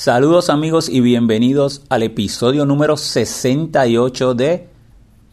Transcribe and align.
Saludos 0.00 0.48
amigos 0.48 0.88
y 0.88 1.02
bienvenidos 1.02 1.82
al 1.90 2.02
episodio 2.02 2.64
número 2.64 2.96
68 2.96 4.32
de 4.32 4.66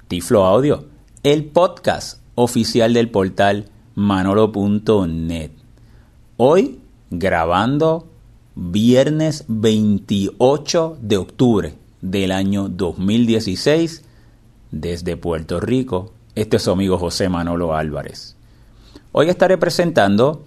Tiflo 0.10 0.44
Audio, 0.44 0.84
el 1.24 1.46
podcast 1.46 2.20
oficial 2.36 2.92
del 2.94 3.10
portal 3.10 3.70
manolo.net. 3.96 5.52
Hoy 6.36 6.82
grabando 7.10 8.10
viernes 8.56 9.46
28 9.48 10.98
de 11.00 11.16
octubre 11.16 11.74
del 12.02 12.34
año 12.34 12.68
2016 12.68 14.04
desde 14.72 15.16
Puerto 15.16 15.62
Rico. 15.62 16.12
Este 16.36 16.58
es 16.58 16.64
su 16.64 16.72
amigo 16.72 16.98
José 16.98 17.30
Manolo 17.30 17.74
Álvarez. 17.74 18.36
Hoy 19.14 19.30
estaré 19.30 19.58
presentando 19.58 20.44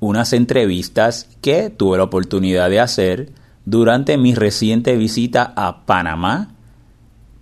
unas 0.00 0.34
entrevistas 0.34 1.30
que 1.40 1.70
tuve 1.70 1.96
la 1.96 2.04
oportunidad 2.04 2.68
de 2.68 2.80
hacer 2.80 3.43
durante 3.64 4.16
mi 4.16 4.34
reciente 4.34 4.96
visita 4.96 5.52
a 5.56 5.84
Panamá 5.86 6.54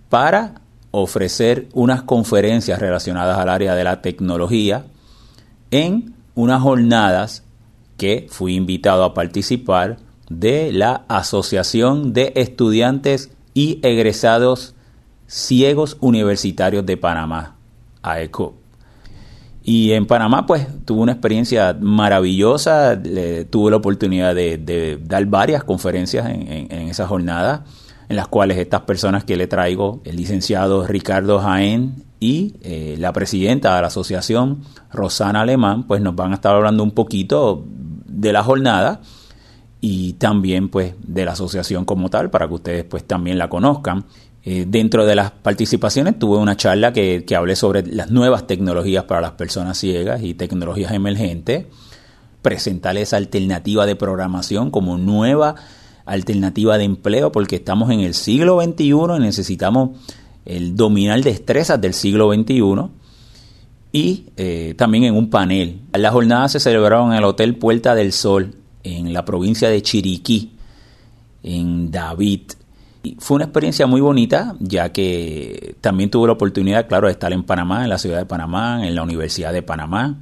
para 0.09 0.61
ofrecer 0.91 1.67
unas 1.73 2.03
conferencias 2.03 2.79
relacionadas 2.79 3.37
al 3.37 3.49
área 3.49 3.75
de 3.75 3.83
la 3.83 4.01
tecnología 4.01 4.85
en 5.71 6.13
unas 6.35 6.61
jornadas 6.61 7.43
que 7.97 8.27
fui 8.29 8.55
invitado 8.55 9.03
a 9.03 9.13
participar 9.13 9.97
de 10.29 10.71
la 10.71 11.03
Asociación 11.07 12.13
de 12.13 12.33
Estudiantes 12.35 13.31
y 13.53 13.79
Egresados 13.83 14.75
Ciegos 15.27 15.97
Universitarios 15.99 16.85
de 16.85 16.97
Panamá, 16.97 17.55
AECO. 18.01 18.62
Y 19.63 19.93
en 19.93 20.05
Panamá, 20.05 20.45
pues, 20.45 20.67
tuve 20.83 21.01
una 21.01 21.13
experiencia 21.13 21.75
maravillosa. 21.79 23.01
tuve 23.49 23.71
la 23.71 23.77
oportunidad 23.77 24.35
de, 24.35 24.99
dar 25.03 25.25
varias 25.25 25.63
conferencias 25.63 26.27
en, 26.29 26.71
esa 26.89 27.07
jornada, 27.07 27.63
en 28.09 28.17
las 28.17 28.27
cuales 28.27 28.57
estas 28.57 28.81
personas 28.81 29.23
que 29.23 29.37
le 29.37 29.47
traigo, 29.47 30.01
el 30.03 30.17
licenciado 30.17 30.85
Ricardo 30.85 31.39
Jaén 31.39 32.03
y 32.19 32.55
eh, 32.61 32.95
la 32.99 33.13
presidenta 33.13 33.75
de 33.75 33.81
la 33.81 33.87
asociación, 33.87 34.61
Rosana 34.91 35.41
Alemán, 35.41 35.87
pues 35.87 36.01
nos 36.01 36.15
van 36.15 36.31
a 36.31 36.35
estar 36.35 36.53
hablando 36.53 36.83
un 36.83 36.91
poquito 36.91 37.65
de 38.05 38.33
la 38.33 38.43
jornada 38.43 39.01
y 39.79 40.13
también, 40.13 40.69
pues, 40.69 40.93
de 41.05 41.25
la 41.25 41.33
asociación 41.33 41.83
como 41.85 42.09
tal, 42.09 42.29
para 42.29 42.47
que 42.47 42.53
ustedes, 42.53 42.83
pues, 42.85 43.05
también 43.05 43.37
la 43.37 43.49
conozcan. 43.49 44.05
Eh, 44.45 44.65
dentro 44.67 45.05
de 45.05 45.15
las 45.15 45.31
participaciones 45.31 46.19
tuve 46.19 46.37
una 46.37 46.57
charla 46.57 46.91
que, 46.91 47.23
que, 47.25 47.35
hablé 47.35 47.55
sobre 47.55 47.85
las 47.85 48.11
nuevas 48.11 48.45
tecnologías 48.45 49.05
para 49.05 49.21
las 49.21 49.31
personas 49.31 49.77
ciegas 49.77 50.21
y 50.21 50.33
tecnologías 50.33 50.91
emergentes, 50.91 51.65
presentar 52.41 52.97
esa 52.97 53.17
alternativa 53.17 53.85
de 53.85 53.95
programación 53.95 54.69
como 54.69 54.97
nueva 54.97 55.55
alternativa 56.05 56.77
de 56.77 56.83
empleo 56.83 57.31
porque 57.31 57.55
estamos 57.55 57.89
en 57.91 58.01
el 58.01 58.13
siglo 58.13 58.61
XXI 58.61 58.89
y 58.89 59.19
necesitamos 59.19 59.91
el 60.45 60.75
dominar 60.75 61.21
destrezas 61.21 61.79
del 61.79 61.93
siglo 61.93 62.33
XXI 62.33 62.89
y 63.91 64.25
eh, 64.37 64.73
también 64.77 65.05
en 65.05 65.15
un 65.15 65.29
panel. 65.29 65.81
Las 65.93 66.11
jornadas 66.11 66.51
se 66.53 66.59
celebraron 66.59 67.11
en 67.11 67.19
el 67.19 67.23
Hotel 67.23 67.55
Puerta 67.55 67.95
del 67.95 68.11
Sol 68.11 68.55
en 68.83 69.13
la 69.13 69.23
provincia 69.23 69.69
de 69.69 69.81
Chiriquí, 69.81 70.51
en 71.43 71.91
David, 71.91 72.41
fue 73.19 73.35
una 73.35 73.45
experiencia 73.45 73.85
muy 73.85 74.01
bonita, 74.01 74.55
ya 74.59 74.93
que 74.93 75.75
también 75.81 76.09
tuve 76.09 76.27
la 76.27 76.33
oportunidad, 76.33 76.87
claro, 76.87 77.07
de 77.07 77.13
estar 77.13 77.33
en 77.33 77.43
Panamá, 77.43 77.83
en 77.83 77.89
la 77.89 77.97
ciudad 77.97 78.17
de 78.17 78.25
Panamá, 78.25 78.87
en 78.87 78.95
la 78.95 79.03
Universidad 79.03 79.51
de 79.51 79.61
Panamá, 79.61 80.19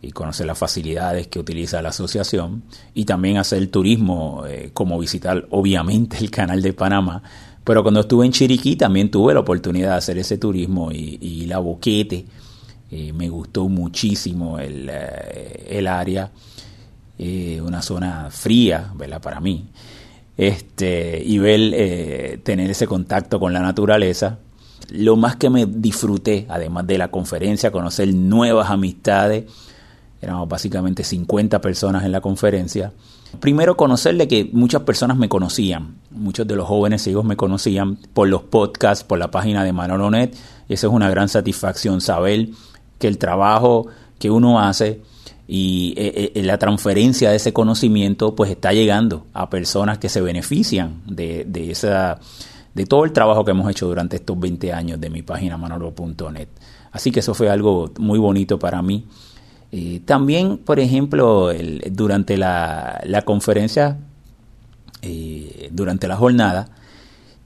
y 0.00 0.10
conocer 0.10 0.46
las 0.46 0.58
facilidades 0.58 1.28
que 1.28 1.38
utiliza 1.38 1.80
la 1.80 1.90
asociación, 1.90 2.64
y 2.92 3.04
también 3.04 3.36
hacer 3.36 3.64
turismo, 3.68 4.44
eh, 4.48 4.70
como 4.74 4.98
visitar 4.98 5.46
obviamente 5.50 6.18
el 6.18 6.30
canal 6.30 6.60
de 6.60 6.72
Panamá. 6.72 7.22
Pero 7.62 7.82
cuando 7.82 8.00
estuve 8.00 8.26
en 8.26 8.32
Chiriquí 8.32 8.74
también 8.74 9.08
tuve 9.08 9.32
la 9.34 9.40
oportunidad 9.40 9.90
de 9.90 9.96
hacer 9.96 10.18
ese 10.18 10.38
turismo 10.38 10.90
y, 10.90 11.46
la 11.46 11.58
boquete. 11.58 12.26
Eh, 12.90 13.12
me 13.12 13.28
gustó 13.28 13.68
muchísimo 13.68 14.58
el, 14.58 14.88
eh, 14.90 15.66
el 15.70 15.86
área, 15.86 16.30
una 17.64 17.80
zona 17.80 18.28
fría, 18.30 18.90
¿verdad? 18.96 19.22
Para 19.22 19.38
mí 19.38 19.66
este, 20.48 21.22
y 21.24 21.38
ver, 21.38 21.60
eh, 21.74 22.40
tener 22.42 22.70
ese 22.70 22.86
contacto 22.86 23.38
con 23.38 23.52
la 23.52 23.60
naturaleza. 23.60 24.38
Lo 24.90 25.16
más 25.16 25.36
que 25.36 25.50
me 25.50 25.66
disfruté, 25.66 26.46
además 26.48 26.86
de 26.86 26.98
la 26.98 27.12
conferencia, 27.12 27.70
conocer 27.70 28.12
nuevas 28.12 28.68
amistades, 28.70 29.44
éramos 30.20 30.48
básicamente 30.48 31.04
50 31.04 31.60
personas 31.60 32.04
en 32.04 32.12
la 32.12 32.20
conferencia. 32.20 32.92
Primero 33.38 33.76
conocerle 33.76 34.26
que 34.26 34.50
muchas 34.52 34.82
personas 34.82 35.16
me 35.16 35.28
conocían, 35.28 35.94
muchos 36.10 36.46
de 36.46 36.56
los 36.56 36.66
jóvenes 36.66 37.02
ciegos 37.02 37.24
me 37.24 37.36
conocían 37.36 37.96
por 38.12 38.28
los 38.28 38.42
podcasts, 38.42 39.04
por 39.04 39.18
la 39.18 39.30
página 39.30 39.64
de 39.64 39.72
Manolonet, 39.72 40.34
y 40.68 40.74
eso 40.74 40.88
es 40.88 40.92
una 40.92 41.08
gran 41.08 41.28
satisfacción 41.28 42.00
saber 42.00 42.48
que 42.98 43.06
el 43.06 43.16
trabajo 43.16 43.86
que 44.18 44.30
uno 44.30 44.60
hace 44.60 45.02
y 45.48 45.94
eh, 45.96 46.32
eh, 46.34 46.42
la 46.42 46.58
transferencia 46.58 47.30
de 47.30 47.36
ese 47.36 47.52
conocimiento 47.52 48.34
pues 48.34 48.50
está 48.50 48.72
llegando 48.72 49.26
a 49.32 49.50
personas 49.50 49.98
que 49.98 50.08
se 50.08 50.20
benefician 50.20 51.02
de, 51.06 51.44
de, 51.44 51.70
esa 51.70 52.20
de 52.74 52.86
todo 52.86 53.04
el 53.04 53.12
trabajo 53.12 53.44
que 53.44 53.50
hemos 53.50 53.68
hecho 53.70 53.88
durante 53.88 54.16
estos 54.16 54.38
20 54.38 54.72
años 54.72 55.00
de 55.00 55.10
mi 55.10 55.22
página 55.22 55.56
manolo.net. 55.56 56.48
Así 56.92 57.10
que 57.10 57.20
eso 57.20 57.34
fue 57.34 57.50
algo 57.50 57.90
muy 57.98 58.18
bonito 58.18 58.58
para 58.58 58.82
mí. 58.82 59.06
Eh, 59.72 60.00
también, 60.04 60.58
por 60.58 60.78
ejemplo, 60.78 61.50
durante 61.90 62.36
la, 62.36 63.00
la 63.04 63.22
conferencia, 63.22 63.98
durante 65.70 66.06
la 66.06 66.16
jornada, 66.16 66.68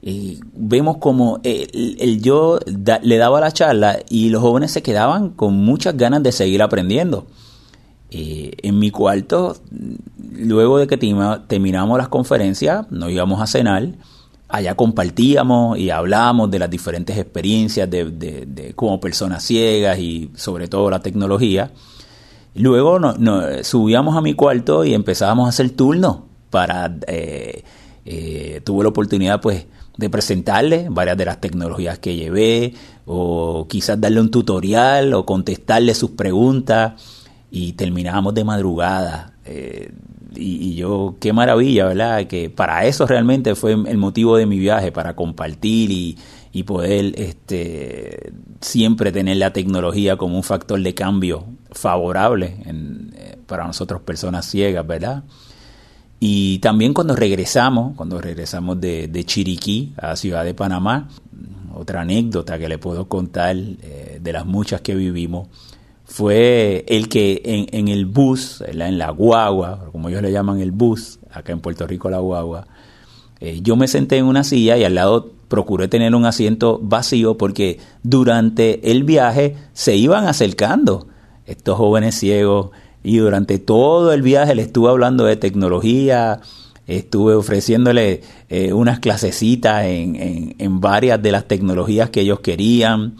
vemos 0.02 0.98
como 0.98 1.40
el, 1.42 2.20
yo 2.20 2.58
le 3.02 3.16
daba 3.16 3.40
la 3.40 3.52
charla 3.52 3.98
y 4.10 4.28
los 4.28 4.42
jóvenes 4.42 4.72
se 4.72 4.82
quedaban 4.82 5.30
con 5.30 5.54
muchas 5.54 5.96
ganas 5.96 6.22
de 6.22 6.32
seguir 6.32 6.62
aprendiendo. 6.62 7.26
Eh, 8.18 8.50
en 8.62 8.78
mi 8.78 8.90
cuarto, 8.90 9.58
luego 10.32 10.78
de 10.78 10.86
que 10.86 10.96
terminamos 10.96 11.98
las 11.98 12.08
conferencias, 12.08 12.90
nos 12.90 13.10
íbamos 13.10 13.42
a 13.42 13.46
cenar. 13.46 13.88
Allá 14.48 14.74
compartíamos 14.74 15.78
y 15.78 15.90
hablábamos 15.90 16.50
de 16.50 16.58
las 16.58 16.70
diferentes 16.70 17.18
experiencias 17.18 17.90
de, 17.90 18.72
como 18.74 19.00
personas 19.00 19.44
ciegas 19.44 19.98
y 19.98 20.30
sobre 20.34 20.66
todo 20.66 20.88
la 20.88 21.00
tecnología. 21.00 21.72
Luego 22.54 22.98
subíamos 23.62 24.16
a 24.16 24.22
mi 24.22 24.32
cuarto 24.32 24.82
y 24.86 24.94
empezábamos 24.94 25.44
a 25.44 25.48
hacer 25.50 25.70
turnos 25.70 26.20
para... 26.48 26.96
Eh, 27.06 27.64
eh, 28.08 28.60
tuve 28.64 28.84
la 28.84 28.90
oportunidad 28.90 29.42
pues 29.42 29.66
de 29.98 30.08
presentarle 30.08 30.86
varias 30.88 31.18
de 31.18 31.24
las 31.24 31.40
tecnologías 31.40 31.98
que 31.98 32.14
llevé 32.14 32.72
o 33.04 33.66
quizás 33.68 34.00
darle 34.00 34.20
un 34.20 34.30
tutorial 34.30 35.12
o 35.12 35.26
contestarle 35.26 35.92
sus 35.92 36.12
preguntas 36.12 36.92
y 37.56 37.72
terminábamos 37.72 38.34
de 38.34 38.44
madrugada. 38.44 39.32
Eh, 39.46 39.90
y, 40.34 40.74
yo, 40.74 41.16
qué 41.18 41.32
maravilla, 41.32 41.86
¿verdad? 41.86 42.26
Que 42.26 42.50
para 42.50 42.84
eso 42.84 43.06
realmente 43.06 43.54
fue 43.54 43.72
el 43.72 43.96
motivo 43.96 44.36
de 44.36 44.44
mi 44.44 44.58
viaje, 44.58 44.92
para 44.92 45.16
compartir 45.16 45.90
y, 45.90 46.18
y 46.52 46.64
poder 46.64 47.14
este, 47.16 48.34
siempre 48.60 49.10
tener 49.10 49.38
la 49.38 49.54
tecnología 49.54 50.18
como 50.18 50.36
un 50.36 50.42
factor 50.42 50.82
de 50.82 50.92
cambio 50.92 51.46
favorable 51.70 52.56
eh, 52.66 53.38
para 53.46 53.66
nosotros 53.66 54.02
personas 54.02 54.44
ciegas, 54.44 54.86
¿verdad? 54.86 55.24
Y 56.20 56.58
también 56.58 56.92
cuando 56.92 57.16
regresamos, 57.16 57.96
cuando 57.96 58.20
regresamos 58.20 58.78
de, 58.78 59.24
Chiriquí 59.24 59.94
a 59.96 60.14
ciudad 60.14 60.44
de 60.44 60.52
Panamá, 60.52 61.08
otra 61.74 62.02
anécdota 62.02 62.58
que 62.58 62.68
le 62.68 62.76
puedo 62.76 63.08
contar 63.08 63.56
eh, 63.56 64.18
de 64.20 64.32
las 64.32 64.44
muchas 64.44 64.82
que 64.82 64.94
vivimos, 64.94 65.48
fue 66.06 66.84
el 66.86 67.08
que 67.08 67.42
en, 67.44 67.88
el 67.88 68.06
bus, 68.06 68.62
en 68.66 68.96
la 68.96 69.10
guagua, 69.10 69.88
como 69.90 70.08
ellos 70.08 70.22
le 70.22 70.30
llaman 70.30 70.60
el 70.60 70.70
bus, 70.70 71.18
acá 71.30 71.52
en 71.52 71.60
Puerto 71.60 71.84
Rico 71.86 72.08
la 72.08 72.20
guagua, 72.20 72.68
eh, 73.40 73.58
yo 73.60 73.76
me 73.76 73.88
senté 73.88 74.16
en 74.16 74.24
una 74.24 74.44
silla 74.44 74.78
y 74.78 74.84
al 74.84 74.94
lado 74.94 75.32
procuré 75.48 75.88
tener 75.88 76.14
un 76.14 76.24
asiento 76.24 76.78
vacío 76.80 77.36
porque 77.36 77.80
durante 78.04 78.92
el 78.92 79.02
viaje 79.02 79.56
se 79.72 79.96
iban 79.96 80.26
acercando 80.26 81.08
estos 81.44 81.76
jóvenes 81.76 82.14
ciegos 82.14 82.70
y 83.02 83.18
durante 83.18 83.58
todo 83.58 84.12
el 84.12 84.22
viaje 84.22 84.54
le 84.54 84.62
estuve 84.62 84.90
hablando 84.90 85.24
de 85.24 85.36
tecnología, 85.36 86.40
estuve 86.86 87.34
ofreciéndole 87.34 88.22
eh, 88.48 88.72
unas 88.72 89.00
clasecitas 89.00 89.84
en, 89.84 90.14
en, 90.16 90.54
en 90.58 90.80
varias 90.80 91.20
de 91.20 91.32
las 91.32 91.46
tecnologías 91.46 92.10
que 92.10 92.20
ellos 92.20 92.40
querían 92.40 93.16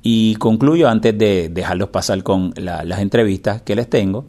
Y 0.01 0.35
concluyo 0.35 0.87
antes 0.87 1.17
de 1.17 1.49
dejarlos 1.49 1.89
pasar 1.89 2.23
con 2.23 2.53
las 2.55 2.99
entrevistas 2.99 3.61
que 3.61 3.75
les 3.75 3.89
tengo, 3.89 4.25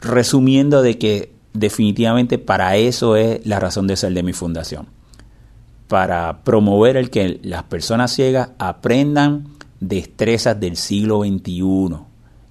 resumiendo 0.00 0.82
de 0.82 0.98
que 0.98 1.32
definitivamente 1.52 2.38
para 2.38 2.76
eso 2.76 3.16
es 3.16 3.44
la 3.46 3.60
razón 3.60 3.86
de 3.86 3.96
ser 3.96 4.12
de 4.12 4.22
mi 4.22 4.32
fundación. 4.32 4.86
Para 5.88 6.42
promover 6.44 6.96
el 6.96 7.10
que 7.10 7.40
las 7.42 7.64
personas 7.64 8.12
ciegas 8.12 8.50
aprendan 8.58 9.48
destrezas 9.80 10.60
del 10.60 10.76
siglo 10.76 11.22
XXI. 11.22 11.96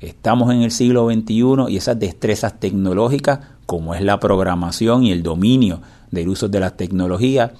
Estamos 0.01 0.53
en 0.53 0.61
el 0.61 0.71
siglo 0.71 1.09
XXI 1.09 1.69
y 1.69 1.77
esas 1.77 1.99
destrezas 1.99 2.59
tecnológicas, 2.59 3.39
como 3.65 3.93
es 3.93 4.01
la 4.01 4.19
programación 4.19 5.03
y 5.03 5.11
el 5.11 5.23
dominio 5.23 5.81
del 6.11 6.29
uso 6.29 6.47
de 6.49 6.59
las 6.59 6.75
tecnologías, 6.75 7.51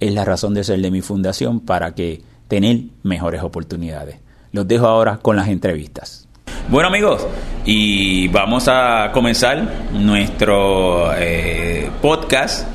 es 0.00 0.12
la 0.12 0.24
razón 0.24 0.54
de 0.54 0.64
ser 0.64 0.80
de 0.80 0.90
mi 0.90 1.00
fundación 1.00 1.60
para 1.60 1.94
que 1.94 2.22
tener 2.48 2.84
mejores 3.02 3.42
oportunidades. 3.42 4.18
Los 4.52 4.68
dejo 4.68 4.86
ahora 4.86 5.18
con 5.18 5.36
las 5.36 5.48
entrevistas. 5.48 6.25
Bueno 6.68 6.88
amigos, 6.88 7.24
y 7.64 8.26
vamos 8.26 8.66
a 8.66 9.10
comenzar 9.12 9.62
nuestro 9.92 11.12
eh, 11.16 11.88
podcast 12.02 12.66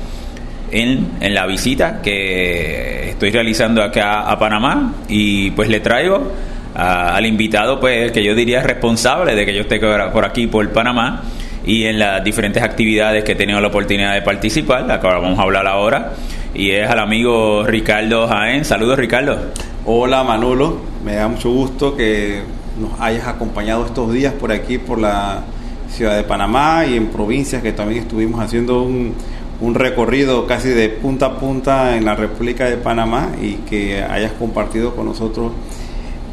en, 0.70 1.10
en, 1.20 1.34
la 1.34 1.44
visita 1.44 2.00
que 2.00 3.10
estoy 3.10 3.30
realizando 3.30 3.82
acá 3.82 4.22
a 4.22 4.38
Panamá 4.38 4.94
y 5.10 5.50
pues 5.50 5.68
le 5.68 5.80
traigo 5.80 6.32
al 6.74 7.26
invitado 7.26 7.80
pues 7.80 8.12
que 8.12 8.24
yo 8.24 8.34
diría 8.34 8.62
responsable 8.62 9.34
de 9.34 9.44
que 9.44 9.54
yo 9.54 9.60
esté 9.60 9.78
por 9.78 10.24
aquí 10.24 10.46
por 10.46 10.66
Panamá 10.70 11.24
y 11.66 11.84
en 11.84 11.98
las 11.98 12.24
diferentes 12.24 12.62
actividades 12.62 13.24
que 13.24 13.32
he 13.32 13.36
tenido 13.36 13.60
la 13.60 13.68
oportunidad 13.68 14.14
de 14.14 14.22
participar, 14.22 14.86
la 14.86 14.96
vamos 14.96 15.38
a 15.38 15.42
hablar 15.42 15.66
ahora, 15.66 16.14
y 16.54 16.70
es 16.70 16.88
al 16.88 16.98
amigo 16.98 17.62
Ricardo 17.66 18.26
Jaén. 18.26 18.64
Saludos 18.64 18.98
Ricardo. 18.98 19.52
Hola 19.84 20.24
Manolo, 20.24 20.80
me 21.04 21.14
da 21.16 21.28
mucho 21.28 21.50
gusto 21.50 21.94
que 21.94 22.61
nos 22.78 23.00
hayas 23.00 23.26
acompañado 23.26 23.86
estos 23.86 24.12
días 24.12 24.32
por 24.34 24.52
aquí, 24.52 24.78
por 24.78 24.98
la 24.98 25.42
ciudad 25.90 26.16
de 26.16 26.22
Panamá 26.24 26.86
y 26.86 26.96
en 26.96 27.08
provincias 27.08 27.62
que 27.62 27.72
también 27.72 28.02
estuvimos 28.02 28.40
haciendo 28.40 28.82
un, 28.82 29.14
un 29.60 29.74
recorrido 29.74 30.46
casi 30.46 30.68
de 30.70 30.88
punta 30.88 31.26
a 31.26 31.38
punta 31.38 31.96
en 31.96 32.04
la 32.04 32.14
República 32.14 32.64
de 32.64 32.76
Panamá 32.76 33.30
y 33.40 33.54
que 33.68 34.02
hayas 34.02 34.32
compartido 34.32 34.94
con 34.96 35.06
nosotros 35.06 35.52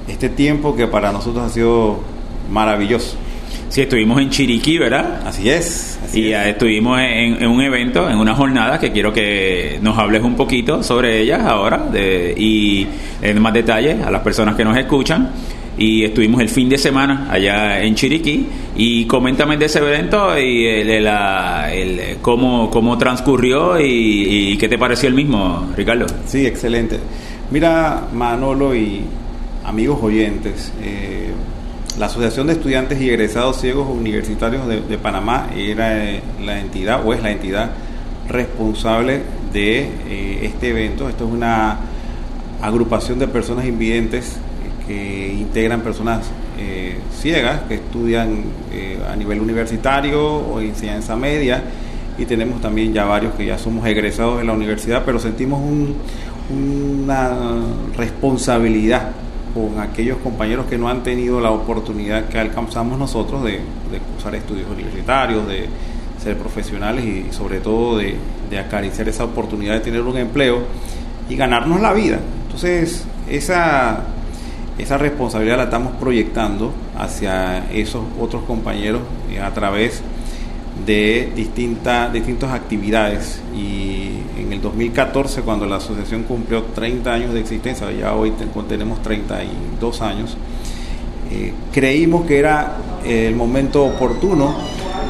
este 0.07 0.29
tiempo 0.29 0.75
que 0.75 0.87
para 0.87 1.11
nosotros 1.11 1.43
ha 1.45 1.49
sido 1.49 1.99
maravilloso. 2.51 3.17
Sí, 3.69 3.81
estuvimos 3.81 4.19
en 4.19 4.31
Chiriquí, 4.31 4.79
¿verdad? 4.79 5.21
Así 5.27 5.47
es. 5.47 5.99
y 6.13 6.31
estuvimos 6.31 6.99
en, 6.99 7.47
un 7.47 7.61
evento, 7.61 8.09
en 8.09 8.17
una 8.17 8.33
jornada 8.33 8.79
que 8.79 8.91
quiero 8.91 9.13
que 9.13 9.77
nos 9.83 9.95
hables 9.97 10.23
un 10.23 10.35
poquito 10.35 10.81
sobre 10.81 11.21
ellas 11.21 11.41
ahora 11.45 11.77
de, 11.77 12.33
y 12.35 12.87
en 13.21 13.39
más 13.39 13.53
detalles 13.53 14.03
a 14.03 14.09
las 14.09 14.21
personas 14.21 14.55
que 14.55 14.65
nos 14.65 14.75
escuchan. 14.75 15.29
Y 15.79 16.03
estuvimos 16.03 16.41
el 16.41 16.49
fin 16.49 16.67
de 16.67 16.77
semana 16.77 17.27
allá 17.31 17.81
en 17.81 17.95
Chiriquí. 17.95 18.45
Y 18.75 19.05
coméntame 19.05 19.55
de 19.55 19.65
ese 19.65 19.79
evento 19.79 20.37
y 20.37 20.67
el, 20.67 21.07
el, 21.07 22.17
cómo, 22.21 22.69
cómo 22.69 22.97
transcurrió 22.97 23.79
y, 23.79 24.51
y, 24.51 24.57
qué 24.57 24.67
te 24.67 24.77
pareció 24.77 25.07
el 25.07 25.15
mismo, 25.15 25.71
Ricardo. 25.77 26.05
Sí, 26.27 26.45
excelente. 26.45 26.99
Mira, 27.49 28.09
Manolo 28.13 28.75
y 28.75 29.03
amigos 29.63 29.99
oyentes, 30.01 30.73
eh, 30.83 31.29
la 31.97 32.07
Asociación 32.07 32.47
de 32.47 32.53
Estudiantes 32.53 32.99
y 32.99 33.09
Egresados 33.09 33.61
Ciegos 33.61 33.87
Universitarios 33.89 34.67
de, 34.67 34.97
Panamá 34.97 35.47
era 35.55 36.05
eh, 36.05 36.21
la 36.43 36.59
entidad 36.59 37.05
o 37.05 37.13
es 37.13 37.23
la 37.23 37.31
entidad 37.31 37.71
responsable 38.27 39.21
de 39.53 39.89
eh, 40.07 40.39
este 40.43 40.69
evento. 40.69 41.07
Esto 41.07 41.25
es 41.25 41.31
una 41.31 41.77
agrupación 42.61 43.19
de 43.19 43.27
personas 43.27 43.65
invidentes 43.65 44.35
eh, 44.35 44.48
que 44.89 45.33
integran 45.33 45.81
personas 45.81 46.25
ciegas 47.21 47.61
que 47.67 47.75
estudian 47.75 48.43
a 49.09 49.15
nivel 49.15 49.39
universitario 49.39 50.21
o 50.21 50.59
enseñanza 50.59 51.15
media 51.15 51.63
y 52.17 52.25
tenemos 52.25 52.59
también 52.59 52.91
ya 52.91 53.05
varios 53.05 53.35
que 53.35 53.45
ya 53.45 53.57
somos 53.57 53.85
egresados 53.85 54.39
de 54.39 54.45
la 54.45 54.53
universidad, 54.53 55.03
pero 55.05 55.19
sentimos 55.19 55.61
una 56.49 57.31
responsabilidad 57.95 59.11
con 59.53 59.79
aquellos 59.79 60.17
compañeros 60.17 60.65
que 60.65 60.77
no 60.77 60.89
han 60.89 61.03
tenido 61.03 61.39
la 61.39 61.51
oportunidad 61.51 62.25
que 62.25 62.39
alcanzamos 62.39 62.97
nosotros 62.99 63.43
de 63.43 63.61
cursar 64.13 64.35
estudios 64.35 64.67
universitarios, 64.69 65.47
de 65.47 65.69
ser 66.21 66.37
profesionales 66.37 67.05
y 67.05 67.33
sobre 67.33 67.59
todo 67.59 67.97
de, 67.97 68.15
acariciar 68.59 69.07
esa 69.07 69.23
oportunidad 69.23 69.75
de 69.75 69.79
tener 69.79 70.01
un 70.01 70.17
empleo 70.17 70.63
y 71.29 71.35
ganarnos 71.35 71.79
la 71.81 71.93
vida. 71.93 72.19
Entonces, 72.45 73.05
esa, 73.29 74.03
esa 74.79 74.97
responsabilidad 74.97 75.57
la 75.57 75.63
estamos 75.65 75.93
proyectando 75.97 76.71
hacia 76.97 77.69
esos 77.71 78.01
otros 78.19 78.43
compañeros 78.43 79.01
eh, 79.31 79.39
a 79.39 79.53
través 79.53 80.01
de 80.85 81.31
distintas, 81.35 82.11
actividades. 82.51 83.41
Y 83.55 84.11
en 84.39 84.53
el 84.53 84.61
2014 84.61 85.41
cuando 85.41 85.65
la 85.65 85.75
asociación 85.77 86.23
cumplió 86.23 86.63
30 86.63 87.13
años 87.13 87.33
de 87.33 87.41
existencia, 87.41 87.91
ya 87.91 88.13
hoy 88.13 88.33
tenemos 88.67 89.01
32 89.01 90.01
años, 90.01 90.37
eh, 91.31 91.53
creímos 91.71 92.25
que 92.25 92.39
era 92.39 92.77
el 93.05 93.35
momento 93.35 93.85
oportuno 93.85 94.55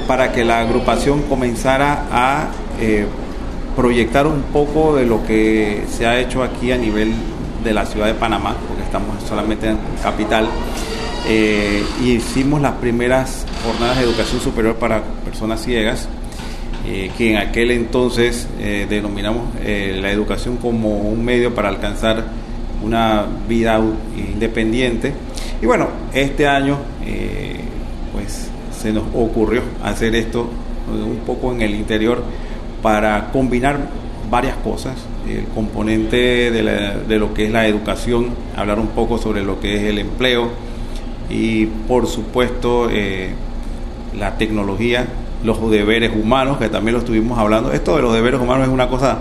para 0.07 0.31
que 0.31 0.43
la 0.43 0.61
agrupación 0.61 1.21
comenzara 1.23 2.07
a 2.11 2.47
eh, 2.81 3.05
proyectar 3.75 4.25
un 4.25 4.41
poco 4.51 4.95
de 4.95 5.05
lo 5.05 5.23
que 5.25 5.83
se 5.87 6.07
ha 6.07 6.19
hecho 6.19 6.43
aquí 6.43 6.71
a 6.71 6.77
nivel 6.77 7.13
de 7.63 7.73
la 7.73 7.85
ciudad 7.85 8.07
de 8.07 8.15
Panamá, 8.15 8.55
estamos 8.89 9.23
solamente 9.23 9.69
en 9.69 9.77
capital 10.01 10.49
eh, 11.27 11.83
hicimos 12.03 12.59
las 12.59 12.73
primeras 12.73 13.45
jornadas 13.63 13.97
de 13.97 14.03
educación 14.03 14.41
superior 14.41 14.75
para 14.77 15.03
personas 15.23 15.61
ciegas, 15.61 16.07
eh, 16.87 17.11
que 17.15 17.31
en 17.31 17.37
aquel 17.37 17.69
entonces 17.69 18.47
eh, 18.59 18.87
denominamos 18.89 19.49
la 19.61 20.11
educación 20.11 20.57
como 20.57 21.01
un 21.01 21.23
medio 21.23 21.53
para 21.53 21.69
alcanzar 21.69 22.23
una 22.83 23.25
vida 23.47 23.79
independiente. 24.17 25.13
Y 25.61 25.67
bueno, 25.67 25.89
este 26.13 26.47
año 26.47 26.77
pues 28.11 28.49
se 28.75 28.91
nos 28.91 29.03
ocurrió 29.13 29.61
hacer 29.83 30.15
esto 30.15 30.49
un 30.89 31.19
poco 31.27 31.51
en 31.53 31.61
el 31.61 31.75
interior 31.75 32.23
para 32.81 33.29
combinar 33.31 33.77
varias 34.29 34.55
cosas, 34.57 34.95
el 35.27 35.45
componente 35.55 36.51
de, 36.51 36.63
de 37.07 37.19
lo 37.19 37.33
que 37.33 37.45
es 37.45 37.51
la 37.51 37.67
educación, 37.67 38.27
hablar 38.55 38.79
un 38.79 38.87
poco 38.87 39.17
sobre 39.17 39.43
lo 39.43 39.59
que 39.59 39.75
es 39.75 39.83
el 39.83 39.99
empleo, 39.99 40.49
y 41.29 41.65
por 41.65 42.07
supuesto 42.07 42.89
eh, 42.89 43.29
la 44.17 44.37
tecnología, 44.37 45.05
los 45.43 45.69
deberes 45.69 46.11
humanos, 46.15 46.57
que 46.57 46.69
también 46.69 46.93
lo 46.93 46.99
estuvimos 46.99 47.37
hablando. 47.37 47.71
Esto 47.71 47.95
de 47.95 48.01
los 48.01 48.13
deberes 48.13 48.39
humanos 48.39 48.67
es 48.67 48.73
una 48.73 48.87
cosa 48.87 49.19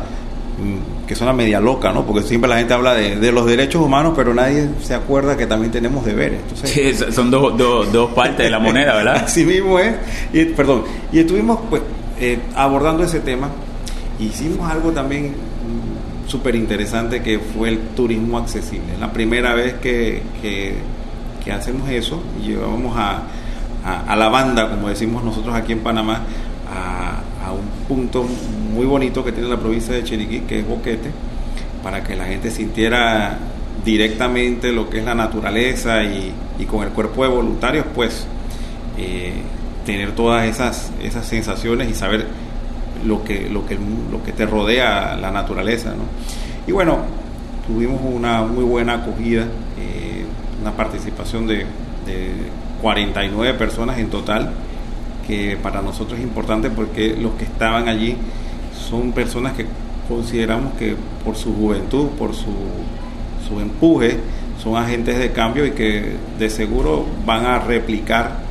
mm, 0.58 1.06
que 1.06 1.14
suena 1.14 1.32
media 1.32 1.60
loca, 1.60 1.92
¿no? 1.92 2.04
Porque 2.04 2.26
siempre 2.26 2.48
la 2.48 2.56
gente 2.56 2.72
habla 2.74 2.94
de, 2.94 3.32
los 3.32 3.46
derechos 3.46 3.82
humanos, 3.82 4.14
pero 4.16 4.32
nadie 4.32 4.68
se 4.82 4.94
acuerda 4.94 5.36
que 5.36 5.46
también 5.46 5.70
tenemos 5.70 6.04
deberes. 6.04 6.40
sí, 6.64 6.94
son 7.12 7.30
dos, 7.30 7.56
dos, 7.56 8.10
partes 8.12 8.38
de 8.38 8.50
la 8.50 8.58
moneda, 8.58 8.96
¿verdad? 8.96 9.16
Así 9.24 9.44
mismo 9.44 9.78
es. 9.78 9.94
Y, 10.32 10.46
perdón, 10.46 10.84
y 11.12 11.20
estuvimos 11.20 11.60
pues 11.68 11.82
eh, 12.18 12.38
abordando 12.54 13.04
ese 13.04 13.20
tema. 13.20 13.48
Hicimos 14.18 14.70
algo 14.70 14.90
también 14.92 15.34
súper 16.26 16.54
interesante 16.54 17.22
que 17.22 17.38
fue 17.38 17.70
el 17.70 17.78
turismo 17.96 18.38
accesible. 18.38 18.98
La 18.98 19.12
primera 19.12 19.54
vez 19.54 19.74
que 19.74 20.22
que 21.48 21.52
hacemos 21.52 21.88
eso 21.88 22.22
llevamos 22.44 22.96
a, 22.96 23.22
a, 24.06 24.16
la 24.16 24.28
banda, 24.28 24.68
como 24.68 24.88
decimos 24.88 25.24
nosotros 25.24 25.54
aquí 25.54 25.72
en 25.72 25.80
Panamá, 25.80 26.20
a, 26.70 27.46
a, 27.46 27.52
un 27.52 27.66
punto 27.88 28.26
muy 28.74 28.84
bonito 28.84 29.24
que 29.24 29.32
tiene 29.32 29.48
la 29.48 29.56
provincia 29.56 29.94
de 29.94 30.04
Chiriquí, 30.04 30.40
que 30.40 30.60
es 30.60 30.68
Boquete, 30.68 31.10
para 31.82 32.04
que 32.04 32.16
la 32.16 32.26
gente 32.26 32.50
sintiera 32.50 33.38
directamente 33.82 34.72
lo 34.72 34.90
que 34.90 34.98
es 34.98 35.04
la 35.04 35.14
naturaleza 35.14 36.02
y, 36.04 36.32
y 36.58 36.64
con 36.64 36.82
el 36.82 36.90
cuerpo 36.90 37.22
de 37.22 37.30
voluntarios, 37.30 37.86
pues 37.94 38.26
eh, 38.98 39.32
tener 39.86 40.12
todas 40.12 40.46
esas, 40.46 40.90
esas 41.02 41.26
sensaciones 41.26 41.90
y 41.90 41.94
saber 41.94 42.26
lo 43.04 43.24
que, 43.24 43.48
lo, 43.48 43.66
que, 43.66 43.78
lo 44.10 44.22
que 44.24 44.32
te 44.32 44.46
rodea 44.46 45.16
la 45.16 45.30
naturaleza. 45.30 45.90
¿no? 45.90 46.04
Y 46.66 46.72
bueno, 46.72 46.98
tuvimos 47.66 48.00
una 48.04 48.42
muy 48.42 48.64
buena 48.64 48.94
acogida, 48.94 49.42
eh, 49.42 50.24
una 50.60 50.72
participación 50.72 51.46
de, 51.46 51.66
de 52.06 52.32
49 52.82 53.58
personas 53.58 53.98
en 53.98 54.08
total, 54.08 54.52
que 55.26 55.58
para 55.62 55.82
nosotros 55.82 56.18
es 56.18 56.24
importante 56.24 56.70
porque 56.70 57.16
los 57.16 57.32
que 57.32 57.44
estaban 57.44 57.88
allí 57.88 58.16
son 58.88 59.12
personas 59.12 59.52
que 59.52 59.66
consideramos 60.08 60.72
que 60.74 60.96
por 61.24 61.36
su 61.36 61.54
juventud, 61.54 62.08
por 62.18 62.34
su, 62.34 62.54
su 63.46 63.60
empuje, 63.60 64.18
son 64.62 64.76
agentes 64.76 65.18
de 65.18 65.32
cambio 65.32 65.66
y 65.66 65.72
que 65.72 66.16
de 66.38 66.50
seguro 66.50 67.04
van 67.26 67.44
a 67.44 67.58
replicar 67.58 68.47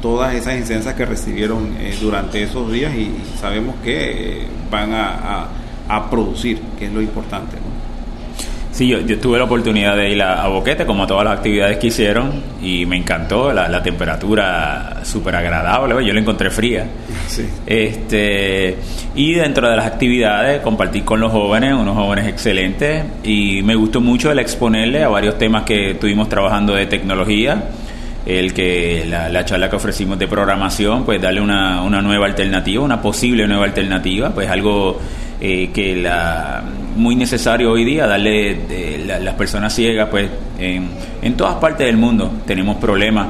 todas 0.00 0.34
esas 0.34 0.54
enseñanzas 0.54 0.94
que 0.94 1.04
recibieron 1.04 1.76
eh, 1.78 1.94
durante 2.00 2.42
esos 2.42 2.70
días 2.72 2.94
y 2.94 3.12
sabemos 3.38 3.76
que 3.82 4.42
eh, 4.42 4.46
van 4.70 4.92
a, 4.92 5.48
a, 5.88 6.10
producir, 6.10 6.60
que 6.78 6.86
es 6.86 6.92
lo 6.92 7.02
importante. 7.02 7.56
Sí, 8.72 8.86
yo, 8.86 9.00
yo, 9.00 9.18
tuve 9.18 9.36
la 9.38 9.44
oportunidad 9.44 9.96
de 9.96 10.10
ir 10.10 10.22
a, 10.22 10.46
Boquete, 10.46 10.86
como 10.86 11.06
todas 11.06 11.24
las 11.24 11.38
actividades 11.38 11.78
que 11.78 11.88
hicieron, 11.88 12.42
y 12.62 12.86
me 12.86 12.96
encantó 12.96 13.52
la, 13.52 13.82
temperatura 13.82 15.00
súper 15.02 15.34
agradable, 15.34 16.06
yo 16.06 16.12
la 16.12 16.20
encontré 16.20 16.50
fría. 16.50 16.86
Sí. 17.30 17.46
Este, 17.64 18.76
y 19.14 19.34
dentro 19.34 19.70
de 19.70 19.76
las 19.76 19.86
actividades 19.86 20.60
compartí 20.62 21.02
con 21.02 21.20
los 21.20 21.30
jóvenes, 21.30 21.74
unos 21.74 21.94
jóvenes 21.94 22.26
excelentes, 22.26 23.04
y 23.22 23.62
me 23.62 23.76
gustó 23.76 24.00
mucho 24.00 24.32
el 24.32 24.40
exponerle 24.40 25.04
a 25.04 25.08
varios 25.08 25.38
temas 25.38 25.62
que 25.62 25.92
estuvimos 25.92 26.28
trabajando 26.28 26.74
de 26.74 26.86
tecnología 26.86 27.62
el 28.26 28.52
que 28.52 29.04
la, 29.06 29.44
charla 29.44 29.70
que 29.70 29.76
ofrecimos 29.76 30.18
de 30.18 30.28
programación, 30.28 31.04
pues 31.04 31.20
darle 31.20 31.40
una, 31.40 31.82
una 31.82 32.02
nueva 32.02 32.26
alternativa, 32.26 32.82
una 32.82 33.00
posible 33.00 33.46
nueva 33.46 33.64
alternativa, 33.64 34.30
pues 34.30 34.48
algo 34.48 35.00
eh, 35.40 35.70
que 35.72 35.96
la 35.96 36.62
muy 36.96 37.16
necesario 37.16 37.70
hoy 37.72 37.84
día, 37.84 38.06
darle 38.06 38.50
eh, 38.68 39.18
las 39.22 39.34
personas 39.34 39.74
ciegas, 39.74 40.08
pues 40.10 40.28
en, 40.58 40.88
en, 41.22 41.34
todas 41.34 41.54
partes 41.54 41.86
del 41.86 41.96
mundo 41.96 42.30
tenemos 42.46 42.76
problemas. 42.76 43.28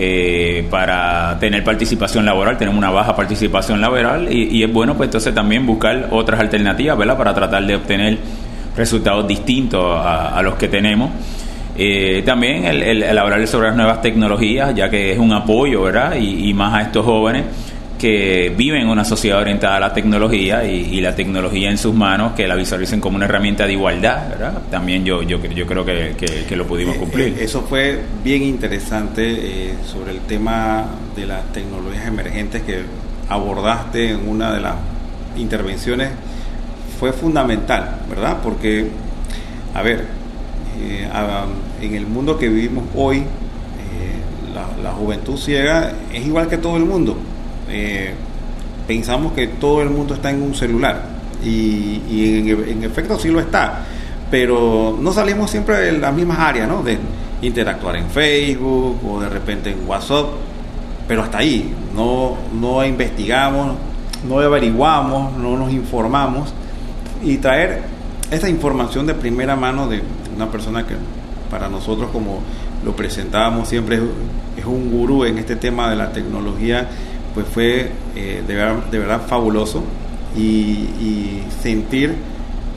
Eh, 0.00 0.64
para 0.70 1.36
tener 1.40 1.64
participación 1.64 2.24
laboral, 2.24 2.56
tenemos 2.56 2.78
una 2.78 2.90
baja 2.90 3.16
participación 3.16 3.80
laboral 3.80 4.32
y, 4.32 4.62
es 4.62 4.72
bueno 4.72 4.96
pues 4.96 5.08
entonces 5.08 5.34
también 5.34 5.66
buscar 5.66 6.08
otras 6.12 6.38
alternativas, 6.38 6.96
¿verdad? 6.96 7.18
Para 7.18 7.34
tratar 7.34 7.66
de 7.66 7.74
obtener 7.74 8.18
resultados 8.76 9.26
distintos 9.26 9.82
a 10.00 10.40
los 10.42 10.54
que 10.54 10.68
tenemos. 10.68 11.10
Eh, 11.80 12.22
también 12.26 12.64
el, 12.64 13.04
el, 13.04 13.18
hablar 13.18 13.46
sobre 13.46 13.68
las 13.68 13.76
nuevas 13.76 14.02
tecnologías, 14.02 14.74
ya 14.74 14.90
que 14.90 15.12
es 15.12 15.18
un 15.18 15.32
apoyo, 15.32 15.82
¿verdad? 15.82 16.16
Y, 16.16 16.52
más 16.52 16.74
a 16.74 16.82
estos 16.82 17.04
jóvenes 17.04 17.44
que 17.96 18.52
viven 18.56 18.82
en 18.82 18.88
una 18.88 19.04
sociedad 19.04 19.40
orientada 19.40 19.76
a 19.76 19.80
la 19.80 19.92
tecnología 19.92 20.64
y, 20.64 21.00
la 21.00 21.14
tecnología 21.14 21.70
en 21.70 21.78
sus 21.78 21.94
manos, 21.94 22.32
que 22.32 22.48
la 22.48 22.56
visualicen 22.56 23.00
como 23.00 23.14
una 23.14 23.26
herramienta 23.26 23.64
de 23.64 23.74
igualdad, 23.74 24.28
¿verdad? 24.28 24.62
También 24.72 25.04
yo, 25.04 25.22
yo, 25.22 25.40
yo 25.40 25.66
creo 25.66 25.84
que, 25.84 26.16
que, 26.48 26.56
lo 26.56 26.66
pudimos 26.66 26.96
eh, 26.96 26.98
cumplir. 26.98 27.28
Eh, 27.28 27.44
eso 27.44 27.62
fue 27.62 28.00
bien 28.24 28.42
interesante 28.42 29.74
sobre 29.86 30.10
el 30.10 30.20
tema 30.22 30.84
de 31.14 31.26
las 31.26 31.44
tecnologías 31.52 32.08
emergentes 32.08 32.62
que 32.62 32.80
abordaste 33.28 34.10
en 34.10 34.28
una 34.28 34.52
de 34.52 34.60
las 34.62 34.74
intervenciones. 35.36 36.10
Fue 36.98 37.12
fundamental, 37.12 38.00
¿verdad? 38.10 38.38
Porque, 38.42 38.88
a 39.74 39.82
ver, 39.82 40.17
eh, 40.80 41.08
en 41.80 41.94
el 41.94 42.06
mundo 42.06 42.38
que 42.38 42.48
vivimos 42.48 42.84
hoy, 42.94 43.18
eh, 43.18 43.24
la, 44.82 44.92
juventud 44.92 45.36
ciega 45.36 45.92
es 46.12 46.26
igual 46.26 46.48
que 46.48 46.58
todo 46.58 46.76
el 46.76 46.84
mundo. 46.84 47.16
Eh, 47.68 48.12
pensamos 48.86 49.32
que 49.32 49.48
todo 49.48 49.82
el 49.82 49.90
mundo 49.90 50.14
está 50.14 50.30
en 50.30 50.42
un 50.42 50.54
celular 50.54 51.02
y, 51.44 52.50
en, 52.70 52.82
efecto 52.82 53.18
sí 53.18 53.28
lo 53.28 53.40
está, 53.40 53.84
pero 54.30 54.96
no 55.00 55.12
salimos 55.12 55.50
siempre 55.50 55.76
de 55.76 55.98
las 55.98 56.14
mismas 56.14 56.38
áreas, 56.38 56.68
¿no? 56.68 56.82
De 56.82 56.98
interactuar 57.42 57.96
en 57.96 58.08
Facebook 58.08 58.98
o 59.06 59.20
de 59.20 59.28
repente 59.28 59.70
en 59.70 59.86
WhatsApp, 59.86 60.26
pero 61.06 61.22
hasta 61.22 61.38
ahí, 61.38 61.72
no, 61.94 62.36
no 62.58 62.84
investigamos, 62.84 63.76
no 64.28 64.40
averiguamos, 64.40 65.36
no 65.36 65.56
nos 65.56 65.72
informamos 65.72 66.52
y 67.22 67.36
traer 67.38 67.82
esa 68.30 68.48
información 68.48 69.06
de 69.06 69.14
primera 69.14 69.56
mano 69.56 69.88
de, 69.88 70.02
una 70.38 70.50
persona 70.50 70.86
que 70.86 70.94
para 71.50 71.68
nosotros, 71.68 72.10
como 72.12 72.40
lo 72.84 72.94
presentábamos 72.94 73.68
siempre, 73.68 74.00
es, 74.56 74.64
un 74.64 74.90
gurú 74.90 75.24
en 75.24 75.38
este 75.38 75.56
tema 75.56 75.90
de 75.90 75.96
la 75.96 76.12
tecnología, 76.12 76.86
pues 77.34 77.46
fue 77.46 77.90
eh, 78.14 78.42
de, 78.46 78.54
verdad, 78.54 78.84
de, 78.84 78.98
verdad, 78.98 79.22
fabuloso. 79.26 79.82
Y, 80.36 81.42
sentir 81.62 82.14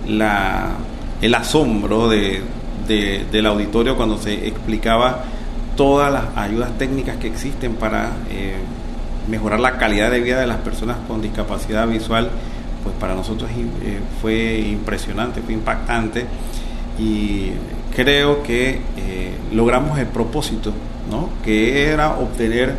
el 0.08 1.36
asombro 1.36 2.10
de, 2.10 2.42
del 2.88 3.46
auditorio 3.46 3.96
cuando 3.96 4.18
se 4.18 4.48
explicaba 4.48 5.26
todas 5.78 6.12
las 6.12 6.36
ayudas 6.36 6.76
técnicas 6.80 7.18
que 7.18 7.28
existen 7.28 7.76
para 7.76 8.12
eh, 8.32 8.56
mejorar 9.30 9.60
la 9.60 9.78
calidad 9.78 10.10
de 10.10 10.22
vida 10.22 10.40
de 10.40 10.48
las 10.48 10.58
personas 10.58 10.98
con 11.08 11.22
discapacidad 11.22 11.88
visual, 11.88 12.30
pues 12.84 12.96
para 13.00 13.14
nosotros 13.14 13.52
eh, 13.52 14.00
fue 14.22 14.60
impresionante, 14.60 15.42
fue 15.42 15.54
impactante 15.54 16.26
y 17.00 17.52
creo 17.96 18.44
que 18.44 18.80
eh, 18.98 19.34
logramos 19.54 19.98
el 20.00 20.08
propósito, 20.08 20.72
¿no? 21.10 21.30
que 21.44 21.86
era 21.86 22.18
obtener 22.18 22.76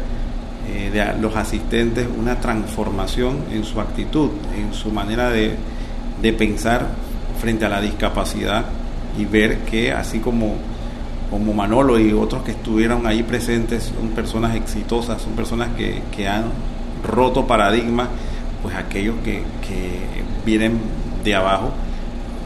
eh, 0.69 0.91
de 0.93 1.21
los 1.21 1.37
asistentes 1.37 2.07
una 2.19 2.41
transformación 2.41 3.39
en 3.53 3.65
su 3.65 3.81
actitud, 3.81 4.31
en 4.57 4.73
su 4.75 4.91
manera 4.91 5.31
de, 5.31 5.57
pensar 6.39 6.87
frente 7.41 7.65
a 7.65 7.69
la 7.69 7.81
discapacidad 7.81 8.65
y 9.19 9.25
ver 9.25 9.59
que 9.61 9.93
así 9.93 10.21
como, 10.21 10.55
como 11.31 11.53
Manolo 11.53 11.99
y 11.99 12.13
otros 12.13 12.45
que 12.45 12.53
estuvieron 12.53 13.09
ahí 13.09 13.25
presentes 13.25 13.93
son 13.99 14.11
personas 14.11 14.55
exitosas, 14.55 15.21
son 15.21 15.33
personas 15.33 15.71
que, 15.77 16.29
han 16.29 16.45
roto 17.05 17.45
paradigmas, 17.49 18.07
pues 18.63 18.77
aquellos 18.77 19.17
que, 19.25 19.43
que 19.67 20.23
vienen 20.47 20.79
de 21.25 21.35
abajo 21.35 21.73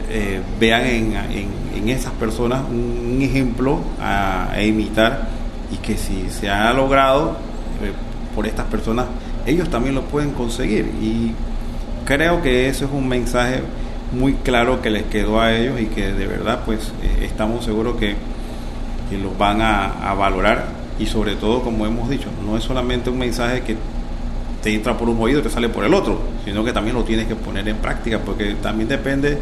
eh, 0.09 0.41
vean 0.59 0.85
en, 0.85 1.13
en, 1.75 1.89
esas 1.89 2.13
personas 2.13 2.61
un, 2.69 3.19
ejemplo 3.21 3.79
a, 4.01 4.49
imitar 4.61 5.27
y 5.71 5.77
que 5.77 5.97
si 5.97 6.29
se 6.29 6.49
ha 6.49 6.71
logrado 6.73 7.37
eh, 7.81 7.91
por 8.35 8.45
estas 8.47 8.65
personas, 8.67 9.05
ellos 9.45 9.69
también 9.69 9.95
lo 9.95 10.03
pueden 10.03 10.31
conseguir. 10.31 10.85
Y 11.01 11.31
creo 12.05 12.41
que 12.41 12.69
eso 12.69 12.85
es 12.85 12.91
un 12.91 13.07
mensaje 13.07 13.61
muy 14.13 14.33
claro 14.33 14.81
que 14.81 14.89
les 14.89 15.03
quedó 15.03 15.41
a 15.41 15.53
ellos 15.53 15.79
y 15.81 15.85
que 15.87 16.13
de 16.13 16.27
verdad 16.27 16.61
pues 16.65 16.91
eh, 17.03 17.25
estamos 17.25 17.65
seguros 17.65 17.97
que, 17.97 18.15
que 19.09 19.17
los 19.17 19.37
van 19.37 19.61
a, 19.61 20.09
a, 20.09 20.13
valorar 20.13 20.67
y 20.97 21.05
sobre 21.05 21.35
todo 21.35 21.61
como 21.61 21.85
hemos 21.85 22.09
dicho, 22.09 22.29
no 22.45 22.57
es 22.57 22.63
solamente 22.63 23.09
un 23.09 23.17
mensaje 23.17 23.61
que 23.61 23.75
te 24.63 24.73
entra 24.73 24.97
por 24.97 25.09
un 25.09 25.21
oído 25.21 25.39
y 25.39 25.43
te 25.43 25.49
sale 25.49 25.67
por 25.67 25.83
el 25.83 25.93
otro, 25.93 26.19
sino 26.45 26.63
que 26.63 26.71
también 26.71 26.95
lo 26.95 27.03
tienes 27.03 27.27
que 27.27 27.35
poner 27.35 27.67
en 27.67 27.77
práctica 27.77 28.19
porque 28.19 28.55
también 28.61 28.87
depende 28.87 29.37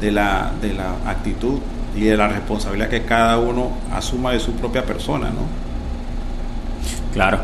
de 0.00 0.10
la, 0.10 0.52
de 0.60 0.74
la 0.74 0.94
actitud 1.06 1.58
y 1.96 2.02
de 2.02 2.16
la 2.16 2.28
responsabilidad 2.28 2.88
que 2.88 3.02
cada 3.02 3.38
uno 3.38 3.70
asuma 3.92 4.32
de 4.32 4.40
su 4.40 4.52
propia 4.52 4.84
persona, 4.84 5.26
¿no? 5.26 5.46
Claro. 7.12 7.38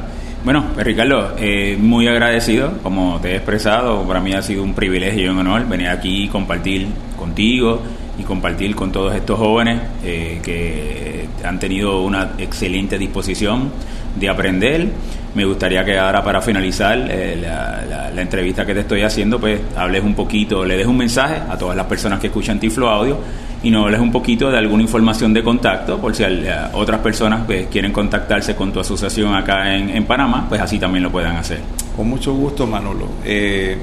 Bueno, 0.45 0.67
pues, 0.75 0.87
Ricardo, 0.87 1.35
eh, 1.39 1.77
muy 1.79 2.07
agradecido, 2.07 2.79
como 2.83 3.19
te 3.21 3.33
he 3.33 3.37
expresado, 3.37 4.07
para 4.07 4.21
mí 4.21 4.33
ha 4.33 4.43
sido 4.43 4.63
un 4.63 4.75
privilegio 4.75 5.25
y 5.25 5.29
un 5.29 5.39
honor 5.39 5.67
venir 5.69 5.89
aquí 5.89 6.25
y 6.25 6.29
compartir 6.29 6.87
contigo 7.19 7.83
y 8.19 8.23
compartir 8.23 8.77
con 8.77 8.93
todos 8.93 9.15
estos 9.15 9.39
jóvenes 9.39 9.81
eh, 10.05 10.41
que 10.43 11.29
han 11.45 11.59
tenido 11.59 12.03
una 12.03 12.35
excelente 12.39 12.97
disposición 12.97 13.73
de 14.19 14.29
aprender 14.29 14.89
me 15.37 15.45
gustaría 15.45 15.85
que 15.85 15.99
ahora 15.99 16.25
para 16.25 16.40
finalizar 16.40 16.99
eh, 17.11 17.37
la, 17.37 18.21
entrevista 18.23 18.64
que 18.64 18.73
te 18.73 18.81
estoy 18.81 19.02
haciendo, 19.02 19.38
pues 19.38 19.61
hables 19.76 20.02
un 20.02 20.14
poquito, 20.14 20.64
le 20.64 20.78
des 20.78 20.87
un 20.87 20.97
mensaje 20.97 21.37
a 21.49 21.59
todas 21.59 21.76
las 21.76 21.85
personas 21.85 22.19
que 22.19 22.28
escuchan 22.28 22.59
Tiflo 22.59 22.88
Audio 22.88 23.19
y 23.62 23.71
nos 23.71 23.85
hables 23.85 24.00
un 24.00 24.11
poquito 24.11 24.50
de 24.50 24.57
alguna 24.57 24.83
información 24.83 25.35
de 25.35 25.45
contacto, 25.45 25.99
por 25.99 26.16
si 26.16 26.25
otras 26.73 27.00
personas 27.00 27.43
pues, 27.45 27.66
quieren 27.66 27.93
contactarse 27.93 28.57
con 28.57 28.73
tu 28.73 28.81
asociación 28.81 29.35
acá 29.35 29.76
en, 29.76 30.05
Panamá, 30.07 30.47
pues 30.49 30.62
así 30.62 30.78
también 30.78 31.05
lo 31.05 31.12
puedan 31.12 31.37
hacer. 31.37 31.61
Con 31.95 32.09
mucho 32.09 32.33
gusto, 32.33 32.66
Manolo. 32.66 33.07
Eh, 33.23 33.76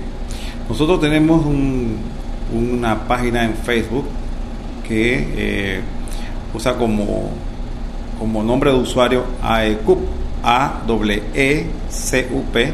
nosotros 0.67 0.99
tenemos 0.99 1.45
una 2.51 3.07
página 3.07 3.45
en 3.45 3.53
Facebook 3.53 4.05
que 4.87 5.27
eh, 5.37 5.81
usa 6.55 6.75
como 6.75 7.29
como 8.17 8.41
nombre 8.41 8.71
de 8.71 8.77
usuario 8.77 9.25
AECUP, 9.41 9.99
A 10.43 10.81
E 11.33 11.67
C 11.89 12.27
U 12.31 12.43
P, 12.51 12.73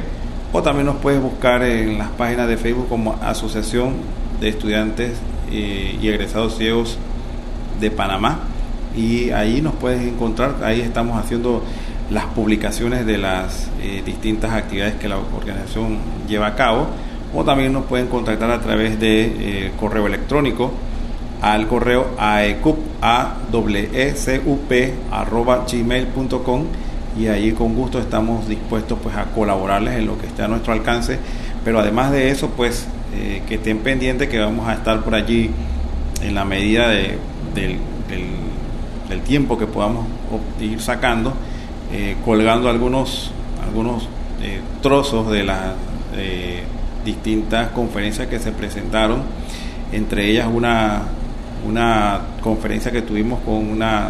o 0.51 0.63
también 0.63 0.87
nos 0.87 0.95
puedes 0.97 1.21
buscar 1.21 1.61
en 1.63 1.99
las 1.99 2.09
páginas 2.09 2.47
de 2.47 2.57
Facebook 2.57 2.89
como 2.89 3.13
Asociación 3.21 3.93
de 4.41 4.49
Estudiantes 4.49 5.13
eh, 5.51 5.97
y 6.01 6.07
Egresados 6.07 6.57
Ciegos 6.57 6.97
de 7.79 7.91
Panamá. 7.91 8.39
Y 8.95 9.29
ahí 9.29 9.61
nos 9.61 9.75
puedes 9.75 10.01
encontrar, 10.01 10.55
ahí 10.63 10.81
estamos 10.81 11.17
haciendo 11.23 11.63
las 12.09 12.25
publicaciones 12.25 13.05
de 13.05 13.19
las 13.19 13.69
eh, 13.81 14.01
distintas 14.03 14.51
actividades 14.51 14.95
que 14.95 15.07
la 15.07 15.17
organización 15.17 15.97
lleva 16.27 16.47
a 16.47 16.55
cabo. 16.55 16.87
O 17.35 17.43
también 17.43 17.71
nos 17.71 17.85
pueden 17.85 18.07
contactar 18.07 18.49
a 18.49 18.59
través 18.59 18.99
de 18.99 19.67
eh, 19.67 19.71
correo 19.79 20.07
electrónico 20.07 20.71
al 21.43 21.67
correo 21.67 22.07
aecup, 22.17 22.77
a 23.01 23.37
e 23.53 24.13
c 24.15 24.41
u 24.43 24.57
p 24.67 24.93
arroba 25.11 25.65
gmail.com 25.71 26.63
y 27.19 27.27
ahí 27.27 27.51
con 27.51 27.75
gusto 27.75 27.99
estamos 27.99 28.47
dispuestos 28.47 28.97
pues 29.03 29.15
a 29.15 29.25
colaborarles 29.25 29.95
en 29.97 30.07
lo 30.07 30.17
que 30.17 30.27
esté 30.27 30.43
a 30.43 30.47
nuestro 30.47 30.73
alcance. 30.73 31.19
Pero 31.65 31.79
además 31.79 32.11
de 32.11 32.31
eso 32.31 32.49
pues 32.55 32.87
eh, 33.13 33.41
que 33.47 33.55
estén 33.55 33.79
pendientes 33.79 34.29
que 34.29 34.39
vamos 34.39 34.67
a 34.67 34.73
estar 34.73 35.01
por 35.01 35.13
allí 35.13 35.51
en 36.21 36.35
la 36.35 36.45
medida 36.45 36.87
de, 36.87 37.17
del, 37.55 37.79
tiempo 39.25 39.59
que 39.59 39.67
podamos 39.67 40.07
ir 40.59 40.81
sacando 40.81 41.33
eh, 41.91 42.15
colgando 42.25 42.67
algunos 42.67 43.31
algunos 43.61 44.07
trozos 44.81 45.29
de 45.29 45.43
las 45.43 45.73
distintas 47.03 47.69
conferencias 47.69 48.27
que 48.27 48.39
se 48.39 48.51
presentaron, 48.51 49.23
entre 49.91 50.29
ellas 50.29 50.47
una, 50.51 51.03
una 51.67 52.21
conferencia 52.41 52.91
que 52.91 53.01
tuvimos 53.01 53.39
con 53.41 53.55
una 53.55 54.09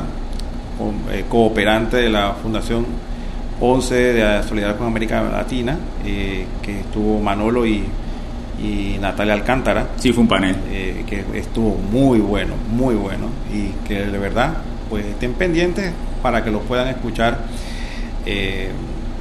eh, 1.11 1.25
cooperante 1.27 1.97
de 1.97 2.09
la 2.09 2.33
Fundación 2.41 2.85
11 3.59 3.95
de 3.95 4.43
Solidaridad 4.43 4.77
con 4.77 4.87
América 4.87 5.21
Latina, 5.21 5.77
eh, 6.05 6.45
que 6.61 6.79
estuvo 6.79 7.19
Manolo 7.19 7.65
y, 7.65 7.83
y, 8.63 8.97
Natalia 8.99 9.33
Alcántara. 9.33 9.87
Sí, 9.97 10.13
fue 10.13 10.21
un 10.21 10.29
panel. 10.29 10.55
Eh, 10.71 11.03
que 11.05 11.25
estuvo 11.37 11.75
muy 11.75 12.19
bueno, 12.19 12.53
muy 12.71 12.95
bueno, 12.95 13.27
y 13.53 13.69
que 13.87 14.05
de 14.05 14.17
verdad, 14.17 14.53
pues 14.89 15.05
estén 15.05 15.33
pendientes 15.33 15.91
para 16.21 16.43
que 16.43 16.51
lo 16.51 16.61
puedan 16.61 16.87
escuchar. 16.87 17.39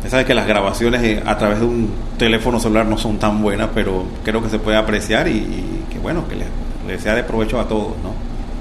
Sabes 0.07 0.27
que 0.27 0.35
las 0.35 0.47
grabaciones 0.47 1.21
a 1.27 1.37
través 1.37 1.59
de 1.59 1.67
un 1.67 1.91
teléfono 2.19 2.61
celular 2.61 2.87
no 2.87 2.97
son 2.97 3.19
tan 3.19 3.43
buenas, 3.43 3.71
pero 3.75 4.05
creo 4.25 4.43
que 4.43 4.49
se 4.49 4.59
puede 4.59 4.77
apreciar 4.77 5.27
y, 5.29 5.85
que 5.91 5.99
bueno, 5.99 6.25
que 6.29 6.37
le, 6.37 6.99
sea 6.99 7.15
de 7.15 7.25
provecho 7.25 7.61
a 7.61 7.67
todos, 7.67 7.95
¿no? 8.03 8.12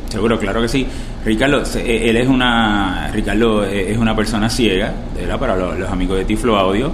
Seguro, 0.10 0.40
claro 0.40 0.62
que 0.62 0.68
sí. 0.68 0.88
Ricardo, 1.28 1.62
eh, 1.76 2.10
él 2.10 2.16
es 2.16 2.30
una, 2.30 3.10
Ricardo 3.12 3.66
eh, 3.66 3.92
es 3.92 3.98
una 3.98 4.16
persona 4.16 4.50
ciega, 4.50 4.94
¿verdad? 5.14 5.38
Para 5.38 5.58
los, 5.58 5.90
amigos 5.90 6.20
de 6.20 6.24
Tiflo 6.24 6.58
Audio 6.58 6.94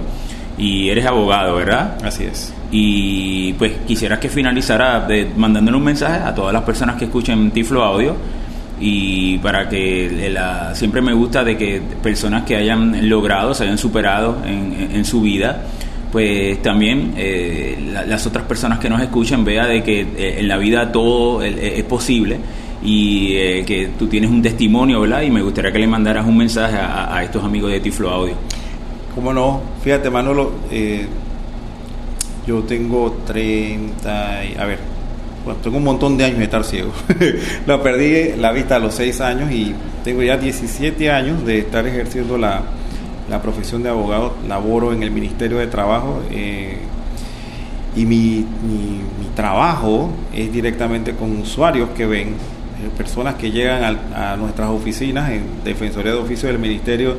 y 0.58 0.88
eres 0.88 1.06
abogado, 1.06 1.54
¿verdad? 1.54 1.98
Así 2.04 2.24
es. 2.24 2.52
Y 2.72 3.52
pues 3.52 3.74
quisieras 3.86 4.18
que 4.18 4.28
finalizara 4.28 5.06
mandándole 5.36 5.76
un 5.76 5.84
mensaje 5.84 6.18
a 6.18 6.34
todas 6.34 6.52
las 6.52 6.64
personas 6.64 6.96
que 6.96 7.04
escuchen 7.04 7.52
Tiflo 7.52 7.84
Audio 7.84 8.16
y 8.80 9.38
para 9.38 9.68
que 9.68 10.28
la, 10.32 10.74
siempre 10.74 11.00
me 11.00 11.12
gusta 11.12 11.44
de 11.44 11.56
que 11.56 11.80
personas 12.02 12.42
que 12.42 12.56
hayan 12.56 13.08
logrado, 13.08 13.54
se 13.54 13.62
hayan 13.62 13.78
superado 13.78 14.38
en, 14.44 15.04
su 15.04 15.20
vida, 15.20 15.62
pues 16.10 16.60
también 16.60 17.14
eh, 17.16 17.92
las 18.08 18.26
otras 18.26 18.44
personas 18.46 18.80
que 18.80 18.90
nos 18.90 19.00
escuchen 19.00 19.44
vean 19.44 19.68
de 19.68 19.84
que 19.84 20.00
eh, 20.00 20.40
en 20.40 20.48
la 20.48 20.56
vida 20.56 20.90
todo 20.90 21.40
es 21.40 21.84
posible 21.84 22.40
y 22.84 23.36
eh, 23.36 23.64
que 23.66 23.90
tú 23.98 24.06
tienes 24.06 24.30
un 24.30 24.42
testimonio, 24.42 25.00
¿verdad? 25.00 25.22
Y 25.22 25.30
me 25.30 25.42
gustaría 25.42 25.72
que 25.72 25.78
le 25.78 25.86
mandaras 25.86 26.26
un 26.26 26.36
mensaje 26.36 26.76
a, 26.76 27.22
estos 27.24 27.42
amigos 27.42 27.70
de 27.72 27.80
Tiflo 27.80 28.10
Audio. 28.10 28.34
¿Cómo 29.14 29.32
no? 29.32 29.60
Fíjate, 29.82 30.10
Manolo, 30.10 30.52
yo 32.46 32.62
tengo 32.64 33.16
30, 33.26 34.40
a 34.58 34.64
ver, 34.66 34.78
bueno, 35.44 35.60
tengo 35.62 35.76
un 35.76 35.84
montón 35.84 36.16
de 36.16 36.24
años 36.24 36.38
de 36.38 36.44
estar 36.44 36.64
ciego. 36.64 36.90
Lo 37.66 37.82
perdí 37.82 38.32
la 38.38 38.50
vista 38.50 38.76
a 38.76 38.78
los 38.78 38.94
6 38.94 39.20
años 39.20 39.52
y 39.52 39.74
tengo 40.02 40.22
ya 40.22 40.38
17 40.38 41.10
años 41.10 41.44
de 41.44 41.58
estar 41.58 41.86
ejerciendo 41.86 42.38
la, 42.38 42.62
profesión 43.42 43.82
de 43.82 43.90
abogado. 43.90 44.34
Laboro 44.48 44.92
en 44.94 45.02
el 45.02 45.10
Ministerio 45.10 45.58
de 45.58 45.66
Trabajo 45.66 46.22
eh, 46.30 46.78
y 47.94 48.06
mi, 48.06 48.46
trabajo 49.36 50.10
es 50.32 50.50
directamente 50.50 51.14
con 51.14 51.36
usuarios 51.38 51.90
que 51.90 52.06
ven, 52.06 52.28
eh, 52.28 52.34
personas 52.90 53.34
que 53.34 53.50
llegan 53.50 53.98
a, 54.14 54.32
a 54.32 54.36
nuestras 54.36 54.68
oficinas 54.70 55.30
en 55.30 55.64
Defensoría 55.64 56.12
de 56.12 56.18
Oficio 56.18 56.48
del 56.48 56.58
Ministerio 56.58 57.16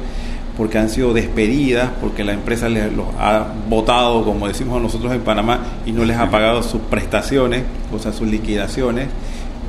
porque 0.58 0.78
han 0.78 0.90
sido 0.90 1.14
despedidas, 1.14 1.90
porque 2.00 2.24
la 2.24 2.34
empresa 2.34 2.70
les 2.70 2.92
los 2.94 3.08
ha 3.20 3.46
votado, 3.70 4.24
como 4.24 4.48
decimos 4.48 4.82
nosotros 4.82 5.14
en 5.14 5.22
Panamá, 5.22 5.60
y 5.86 5.92
no 5.92 6.06
les 6.06 6.18
ha 6.18 6.30
pagado 6.30 6.64
sus 6.64 6.82
prestaciones, 6.82 7.64
o 7.92 8.00
sea, 8.00 8.14
sus 8.14 8.28
liquidaciones, 8.28 9.08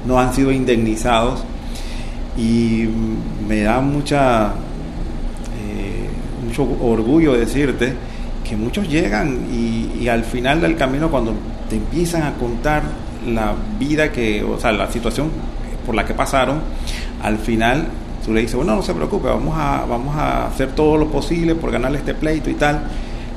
no 0.06 0.20
han 0.20 0.32
sido 0.32 0.52
indemnizados. 0.52 1.42
Y 2.38 2.86
me 3.48 3.62
da 3.62 3.80
mucha 3.80 4.48
eh, 4.48 6.08
mucho 6.44 6.68
orgullo 6.82 7.32
decirte 7.32 7.94
que 8.48 8.56
muchos 8.56 8.88
llegan 8.88 9.46
y, 9.50 10.02
y 10.02 10.08
al 10.08 10.22
final 10.22 10.60
del 10.60 10.76
camino 10.76 11.10
cuando 11.10 11.32
te 11.68 11.76
empiezan 11.76 12.22
a 12.22 12.34
contar 12.34 12.82
la 13.26 13.54
vida 13.78 14.12
que, 14.12 14.44
o 14.44 14.60
sea, 14.60 14.70
la 14.72 14.92
situación 14.92 15.30
por 15.86 15.94
la 15.94 16.04
que 16.04 16.12
pasaron, 16.12 16.60
al 17.22 17.38
final 17.38 17.86
tú 18.24 18.34
le 18.34 18.40
dices, 18.40 18.56
bueno, 18.56 18.74
no 18.74 18.82
se 18.82 18.92
preocupe, 18.92 19.28
vamos 19.28 19.54
a, 19.56 19.86
vamos 19.88 20.16
a 20.16 20.48
hacer 20.48 20.72
todo 20.72 20.96
lo 20.96 21.08
posible 21.08 21.54
por 21.54 21.70
ganarle 21.70 21.98
este 21.98 22.12
pleito 22.12 22.50
y 22.50 22.54
tal. 22.54 22.82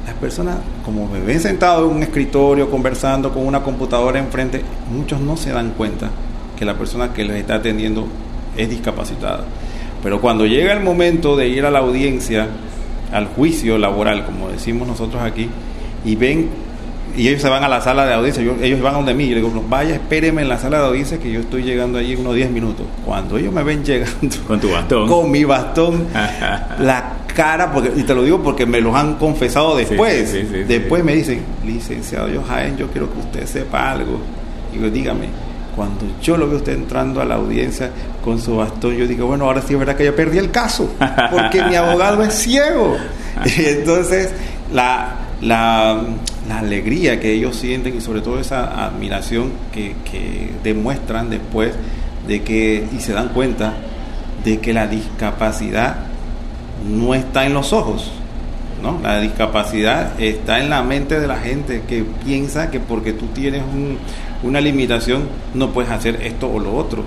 Las 0.06 0.16
personas, 0.16 0.58
como 0.84 1.08
me 1.08 1.20
ven 1.20 1.40
sentado 1.40 1.88
en 1.88 1.98
un 1.98 2.04
escritorio 2.04 2.72
conversando 2.72 3.32
con 3.32 3.46
una 3.46 3.62
computadora 3.62 4.18
enfrente, 4.18 4.64
muchos 4.92 5.22
no 5.22 5.38
se 5.38 5.52
dan 5.52 5.72
cuenta 5.78 6.10
que 6.58 6.66
la 6.66 6.76
persona 6.76 7.14
que 7.14 7.24
les 7.24 7.38
está 7.38 7.56
atendiendo 7.56 8.08
es 8.58 8.68
discapacitada. 8.68 9.44
Pero 10.02 10.20
cuando 10.20 10.48
llega 10.48 10.74
el 10.74 10.84
momento 10.84 11.36
de 11.36 11.48
ir 11.48 11.66
a 11.66 11.72
la 11.72 11.80
audiencia, 11.80 12.48
al 13.12 13.28
juicio 13.28 13.78
laboral, 13.78 14.26
como 14.26 14.50
decimos 14.50 14.88
nosotros 14.88 15.22
aquí, 15.22 15.50
y 16.04 16.16
ven 16.16 16.50
y 17.16 17.28
ellos 17.28 17.42
se 17.42 17.50
van 17.50 17.64
a 17.64 17.68
la 17.68 17.82
sala 17.82 18.06
de 18.06 18.14
audiencia, 18.14 18.44
ellos 18.62 18.82
van 18.82 18.94
a 18.94 18.98
donde 18.98 19.14
mí, 19.14 19.26
y 19.26 19.30
le 19.30 19.36
digo, 19.36 19.64
vaya, 19.68 19.96
espéreme 19.96 20.42
en 20.42 20.50
la 20.50 20.58
sala 20.58 20.80
de 20.80 20.88
audiencia 20.88 21.20
que 21.20 21.32
yo 21.32 21.42
estoy 21.42 21.64
llegando 21.64 22.00
allí 22.00 22.14
en 22.14 22.22
unos 22.22 22.36
10 22.36 22.52
minutos. 22.52 22.86
Cuando 23.06 23.38
ellos 23.38 23.54
me 23.54 23.64
ven 23.64 23.84
llegando 23.84 24.36
con 24.48 24.60
tu 24.60 24.72
bastón, 24.72 25.08
con 25.10 25.32
mi 25.32 25.44
bastón, 25.44 26.08
la 26.80 27.14
cara, 27.36 27.72
porque, 27.72 27.92
y 27.96 28.04
te 28.04 28.14
lo 28.14 28.24
digo 28.24 28.42
porque 28.42 28.66
me 28.66 28.82
los 28.82 28.96
han 28.96 29.16
confesado 29.16 29.78
después, 29.78 30.34
después 30.68 31.04
me 31.04 31.16
dicen, 31.16 31.42
licenciado 31.66 32.28
Johain, 32.28 32.78
yo 32.78 32.88
quiero 32.88 33.12
que 33.12 33.20
usted 33.20 33.46
sepa 33.46 33.92
algo. 33.92 34.20
Y 34.74 34.82
yo, 34.82 34.90
dígame, 34.90 35.28
cuando 35.76 36.06
yo 36.22 36.36
lo 36.36 36.48
veo 36.48 36.58
usted 36.58 36.74
entrando 36.74 37.22
a 37.22 37.26
la 37.26 37.36
audiencia 37.36 37.90
con 38.24 38.40
su 38.40 38.58
bastón, 38.58 38.98
yo 38.98 39.08
digo, 39.08 39.28
bueno, 39.28 39.46
ahora 39.46 39.62
sí 39.62 39.74
es 39.74 39.80
verdad 39.80 39.96
que 39.96 40.06
yo 40.06 40.16
perdí 40.16 40.38
el 40.38 40.52
caso, 40.52 40.90
porque 41.32 41.64
mi 41.64 41.76
abogado 41.76 42.22
es 42.24 42.34
ciego. 42.34 42.98
Y 43.46 43.64
entonces, 43.64 44.34
la, 44.74 45.16
la, 45.42 46.02
alegría 46.58 47.20
que 47.20 47.32
ellos 47.32 47.56
sienten 47.56 47.96
y 47.96 48.02
sobre 48.02 48.22
todo 48.22 48.40
esa 48.40 48.86
admiración 48.86 49.52
que, 49.72 49.94
demuestran 50.64 51.30
después 51.30 51.74
de 52.28 52.42
que 52.42 52.86
y 52.96 53.00
se 53.00 53.14
dan 53.14 53.30
cuenta 53.30 53.74
de 54.44 54.60
que 54.60 54.74
la 54.74 54.88
discapacidad 54.88 55.98
no 56.88 57.14
está 57.14 57.46
en 57.46 57.54
los 57.54 57.74
ojos, 57.74 58.12
¿no? 58.82 59.00
La 59.02 59.20
discapacidad 59.20 60.20
está 60.20 60.60
en 60.60 60.70
la 60.70 60.82
mente 60.82 61.20
de 61.20 61.28
la 61.28 61.38
gente 61.38 61.84
que 61.88 62.04
piensa 62.26 62.72
que 62.72 62.80
porque 62.80 63.14
tú 63.14 63.28
tienes 63.28 63.64
una 64.44 64.62
limitación 64.62 65.28
no 65.54 65.72
puedes 65.72 65.92
hacer 65.92 66.22
esto 66.24 66.50
o 66.52 66.60
lo 66.60 66.76
otro. 66.76 67.04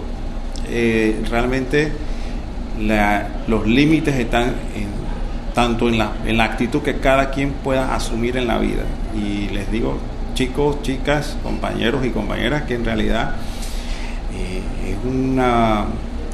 Eh, 0.68 1.20
realmente 1.30 1.92
los 3.46 3.66
límites 3.66 4.14
están 4.16 4.54
en 4.74 5.01
tanto 5.54 5.88
en 5.88 5.98
la, 5.98 6.12
en 6.26 6.36
la 6.36 6.44
actitud 6.44 6.82
que 6.82 6.96
cada 6.96 7.30
quien 7.30 7.52
pueda 7.52 7.94
asumir 7.94 8.36
en 8.36 8.46
la 8.46 8.58
vida. 8.58 8.82
Y 9.14 9.48
les 9.50 9.70
digo, 9.70 9.98
chicos, 10.34 10.82
chicas, 10.82 11.36
compañeros 11.42 12.04
y 12.04 12.10
compañeras, 12.10 12.62
que 12.62 12.74
en 12.74 12.84
realidad 12.84 13.34
eh, 14.34 14.62
es, 14.90 14.96
una, 15.04 15.84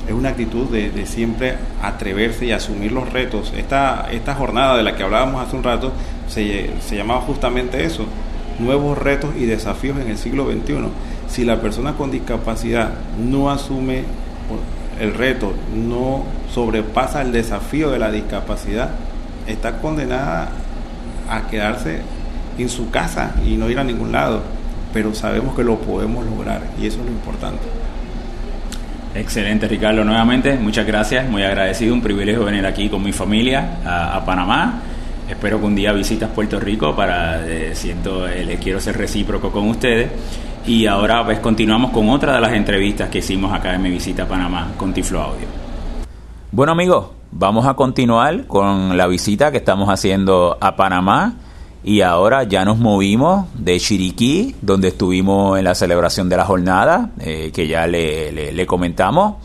es 0.07 0.15
una 0.15 0.31
actitud 0.31 0.67
de, 0.67 1.07
siempre 1.07 1.57
atreverse 1.83 2.47
y 2.47 2.53
asumir 2.53 2.93
los 2.93 3.13
retos. 3.13 3.53
Esta, 3.57 4.09
esta 4.11 4.35
jornada 4.35 4.77
de 4.77 4.83
la 4.83 4.97
que 4.97 5.03
hablábamos 5.03 5.47
hace 5.47 5.57
un 5.57 5.65
rato 5.65 5.93
se, 6.29 6.71
se 6.81 6.97
llamaba 6.97 7.21
justamente 7.23 7.85
eso, 7.85 8.05
nuevos 8.59 8.97
retos 8.99 9.31
y 9.37 9.47
desafíos 9.47 9.99
en 9.99 10.09
el 10.09 10.19
siglo 10.19 10.47
XXI. 10.51 10.77
Si 11.29 11.45
la 11.45 11.61
persona 11.61 11.95
con 11.95 12.11
discapacidad 12.11 12.91
no 13.19 13.51
asume 13.51 14.05
el 15.01 15.15
reto, 15.15 15.53
no 15.75 16.25
sobrepasa 16.53 17.23
el 17.23 17.33
desafío 17.33 17.91
de 17.91 17.99
la 17.99 18.11
discapacidad, 18.11 18.91
está 19.49 19.79
condenada 19.79 20.49
a 21.29 21.47
quedarse 21.49 22.01
en 22.59 22.69
su 22.69 22.91
casa 22.91 23.35
y 23.47 23.57
no 23.57 23.69
ir 23.71 23.79
a 23.79 23.85
ningún 23.85 24.13
lado, 24.13 24.43
pero 24.93 25.15
sabemos 25.15 25.55
que 25.55 25.65
lo 25.65 25.79
podemos 25.79 26.25
lograr 26.27 26.63
y 26.81 26.87
eso 26.87 27.01
es 27.01 27.07
lo 27.07 27.13
importante. 27.13 27.63
Excelente, 29.15 29.67
Ricardo. 29.67 30.05
Nuevamente, 30.05 30.57
muchas 30.59 30.87
gracias. 30.87 31.29
Muy 31.29 31.43
agradecido. 31.43 31.95
Un 31.95 32.03
privilegio 32.03 32.45
venir 32.45 32.65
aquí 32.67 32.89
con 32.89 33.03
mi 33.03 33.13
familia 33.13 33.79
a, 33.85 34.25
Panamá. 34.25 34.81
Espero 35.29 35.59
que 35.59 35.67
un 35.67 35.75
día 35.75 35.93
visitas 35.93 36.31
Puerto 36.31 36.61
Rico 36.61 36.95
para, 36.95 37.47
eh, 37.47 37.75
siento, 37.75 38.29
eh, 38.29 38.45
le 38.45 38.57
quiero 38.57 38.81
ser 38.81 38.97
recíproco 38.97 39.51
con 39.51 39.69
ustedes. 39.69 40.11
Y 40.67 40.87
ahora 40.87 41.25
pues 41.25 41.39
continuamos 41.41 41.91
con 41.91 42.09
otra 42.11 42.35
de 42.35 42.41
las 42.41 42.53
entrevistas 42.53 43.09
que 43.09 43.19
hicimos 43.19 43.53
acá 43.53 43.75
en 43.75 43.83
mi 43.83 43.91
visita 43.91 44.25
a 44.25 44.29
Panamá 44.29 44.73
con 44.77 44.93
Tiflo 44.93 45.23
Audio. 45.23 45.47
Bueno 46.53 46.73
amigos, 46.73 47.18
vamos 47.31 47.67
a 47.67 47.75
continuar 47.75 48.47
con 48.47 48.97
la 48.97 49.07
visita 49.07 49.51
que 49.51 49.59
estamos 49.59 49.89
haciendo 49.89 50.57
a 50.61 50.77
Panamá 50.77 51.35
y 51.85 52.01
ahora 52.01 52.43
ya 52.43 52.65
nos 52.65 52.79
movimos 52.79 53.47
de 53.55 53.79
Chiriquí, 53.79 54.57
donde 54.61 54.89
estuvimos 54.89 55.59
en 55.59 55.65
la 55.65 55.75
celebración 55.75 56.29
de 56.29 56.37
la 56.37 56.45
jornada, 56.45 57.11
eh, 57.21 57.51
que 57.55 57.69
ya 57.69 57.87
le, 57.87 58.67
comentamos, 58.67 59.37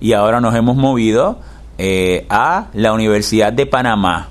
y 0.00 0.12
ahora 0.12 0.40
nos 0.40 0.54
hemos 0.54 0.76
movido 0.76 1.38
eh, 1.78 2.26
a 2.28 2.66
la 2.74 2.92
Universidad 2.92 3.52
de 3.52 3.66
Panamá. 3.66 4.28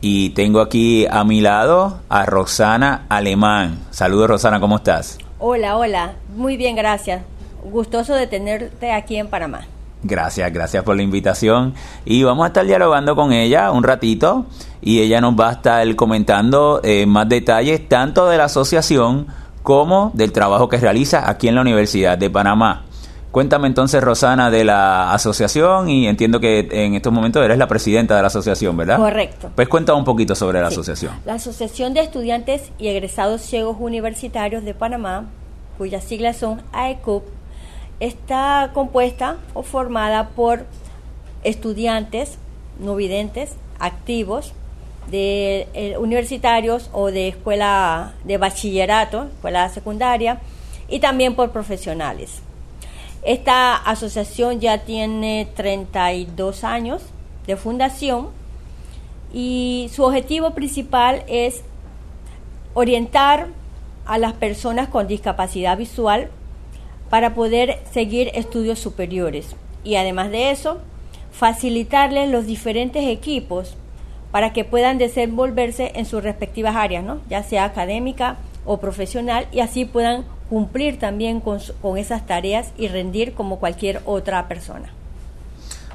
Y 0.00 0.30
tengo 0.30 0.60
aquí 0.60 1.06
a 1.08 1.22
mi 1.22 1.40
lado 1.40 2.00
a 2.08 2.26
Roxana 2.26 3.06
Alemán. 3.08 3.78
Saludos 3.90 4.30
Roxana, 4.30 4.58
¿cómo 4.58 4.76
estás? 4.76 5.18
Hola, 5.38 5.76
hola, 5.76 6.14
muy 6.34 6.56
bien, 6.56 6.74
gracias. 6.74 7.22
Gustoso 7.62 8.14
de 8.14 8.26
tenerte 8.26 8.90
aquí 8.90 9.16
en 9.16 9.28
Panamá. 9.28 9.66
Gracias, 10.02 10.52
gracias 10.52 10.82
por 10.82 10.96
la 10.96 11.02
invitación. 11.02 11.74
Y 12.04 12.22
vamos 12.24 12.44
a 12.44 12.48
estar 12.48 12.66
dialogando 12.66 13.14
con 13.14 13.32
ella 13.32 13.70
un 13.70 13.84
ratito 13.84 14.46
y 14.80 15.00
ella 15.00 15.20
nos 15.20 15.38
va 15.38 15.50
a 15.50 15.52
estar 15.52 15.96
comentando 15.96 16.80
eh, 16.82 17.06
más 17.06 17.28
detalles 17.28 17.88
tanto 17.88 18.28
de 18.28 18.38
la 18.38 18.44
asociación 18.44 19.28
como 19.62 20.10
del 20.14 20.32
trabajo 20.32 20.68
que 20.68 20.78
realiza 20.78 21.28
aquí 21.30 21.48
en 21.48 21.54
la 21.54 21.60
Universidad 21.60 22.18
de 22.18 22.30
Panamá. 22.30 22.84
Cuéntame 23.30 23.66
entonces, 23.66 24.02
Rosana, 24.02 24.50
de 24.50 24.62
la 24.62 25.14
asociación 25.14 25.88
y 25.88 26.06
entiendo 26.06 26.38
que 26.38 26.68
en 26.70 26.94
estos 26.94 27.14
momentos 27.14 27.42
eres 27.42 27.56
la 27.56 27.66
presidenta 27.66 28.14
de 28.14 28.20
la 28.20 28.26
asociación, 28.26 28.76
¿verdad? 28.76 28.98
Correcto. 28.98 29.50
Pues 29.54 29.68
cuéntame 29.68 29.98
un 29.98 30.04
poquito 30.04 30.34
sobre 30.34 30.60
la 30.60 30.66
asociación. 30.66 31.14
La 31.24 31.34
Asociación 31.34 31.94
de 31.94 32.00
Estudiantes 32.00 32.72
y 32.78 32.88
Egresados 32.88 33.40
Ciegos 33.40 33.78
Universitarios 33.80 34.64
de 34.64 34.74
Panamá, 34.74 35.24
cuyas 35.78 36.04
siglas 36.04 36.36
son 36.36 36.60
AECUP, 36.72 37.24
está 38.02 38.72
compuesta 38.74 39.36
o 39.54 39.62
formada 39.62 40.30
por 40.30 40.66
estudiantes 41.44 42.36
no 42.80 42.96
videntes 42.96 43.54
activos 43.78 44.54
de 45.08 45.68
eh, 45.72 45.96
universitarios 45.98 46.90
o 46.92 47.12
de 47.12 47.28
escuela 47.28 48.14
de 48.24 48.38
bachillerato, 48.38 49.26
escuela 49.26 49.68
secundaria, 49.68 50.40
y 50.88 50.98
también 50.98 51.36
por 51.36 51.52
profesionales. 51.52 52.40
Esta 53.22 53.76
asociación 53.76 54.58
ya 54.58 54.78
tiene 54.78 55.48
32 55.54 56.64
años 56.64 57.02
de 57.46 57.56
fundación 57.56 58.30
y 59.32 59.88
su 59.94 60.02
objetivo 60.02 60.54
principal 60.54 61.22
es 61.28 61.62
orientar 62.74 63.46
a 64.06 64.18
las 64.18 64.32
personas 64.32 64.88
con 64.88 65.06
discapacidad 65.06 65.78
visual 65.78 66.30
para 67.12 67.34
poder 67.34 67.78
seguir 67.92 68.30
estudios 68.32 68.78
superiores 68.78 69.54
y 69.84 69.96
además 69.96 70.30
de 70.30 70.50
eso 70.50 70.78
facilitarles 71.30 72.30
los 72.30 72.46
diferentes 72.46 73.04
equipos 73.06 73.76
para 74.30 74.54
que 74.54 74.64
puedan 74.64 74.96
desenvolverse 74.96 75.92
en 75.94 76.06
sus 76.06 76.22
respectivas 76.22 76.74
áreas, 76.74 77.04
¿no? 77.04 77.20
ya 77.28 77.42
sea 77.42 77.66
académica 77.66 78.38
o 78.64 78.78
profesional, 78.78 79.46
y 79.52 79.60
así 79.60 79.84
puedan 79.84 80.24
cumplir 80.48 80.98
también 80.98 81.40
con, 81.40 81.60
esas 81.98 82.24
tareas 82.24 82.72
y 82.78 82.88
rendir 82.88 83.34
como 83.34 83.58
cualquier 83.58 84.00
otra 84.06 84.48
persona. 84.48 84.88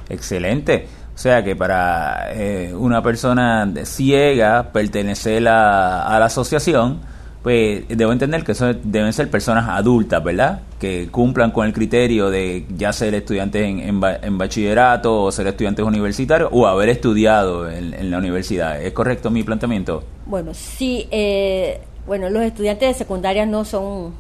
Excelente. 0.10 0.86
O 1.16 1.18
sea 1.18 1.44
que 1.44 1.56
para 1.56 2.32
eh, 2.34 2.76
una 2.76 3.02
persona 3.02 3.68
ciega 3.86 4.72
pertenecer 4.72 5.48
a 5.48 6.16
la 6.20 6.26
asociación, 6.26 7.02
pues 7.48 7.88
debo 7.88 8.12
entender 8.12 8.44
que 8.44 8.52
deben 8.84 9.14
ser 9.14 9.32
personas 9.32 9.70
adultas, 9.70 10.22
¿verdad? 10.22 10.64
Que 10.82 11.08
cumplan 11.10 11.52
con 11.52 11.66
el 11.66 11.72
criterio 11.72 12.30
de 12.30 12.66
ya 12.76 12.92
ser 12.92 13.16
estudiantes 13.16 13.64
en, 13.64 14.38
bachillerato 14.38 15.24
o 15.24 15.32
ser 15.32 15.48
estudiantes 15.48 15.86
universitarios 15.86 16.50
o 16.52 16.68
haber 16.68 16.90
estudiado 16.90 17.72
en, 17.72 18.12
la 18.12 18.18
universidad. 18.18 18.82
¿Es 18.82 18.92
correcto 18.92 19.32
mi 19.32 19.44
planteamiento? 19.44 20.04
Bueno, 20.26 20.54
sí. 20.54 21.08
Eh, 21.10 21.80
bueno, 22.06 22.30
los 22.30 22.44
estudiantes 22.44 22.90
de 22.90 22.94
secundaria 22.96 23.46
no 23.46 23.64
son, 23.64 24.14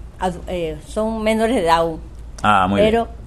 eh, 0.48 0.78
son 0.88 1.22
menores 1.22 1.58
de 1.58 1.64
edad 1.64 1.80
aún. 1.80 2.00
Ah, 2.42 2.66
muy 2.70 2.80
pero, 2.80 3.08
bien. 3.08 3.18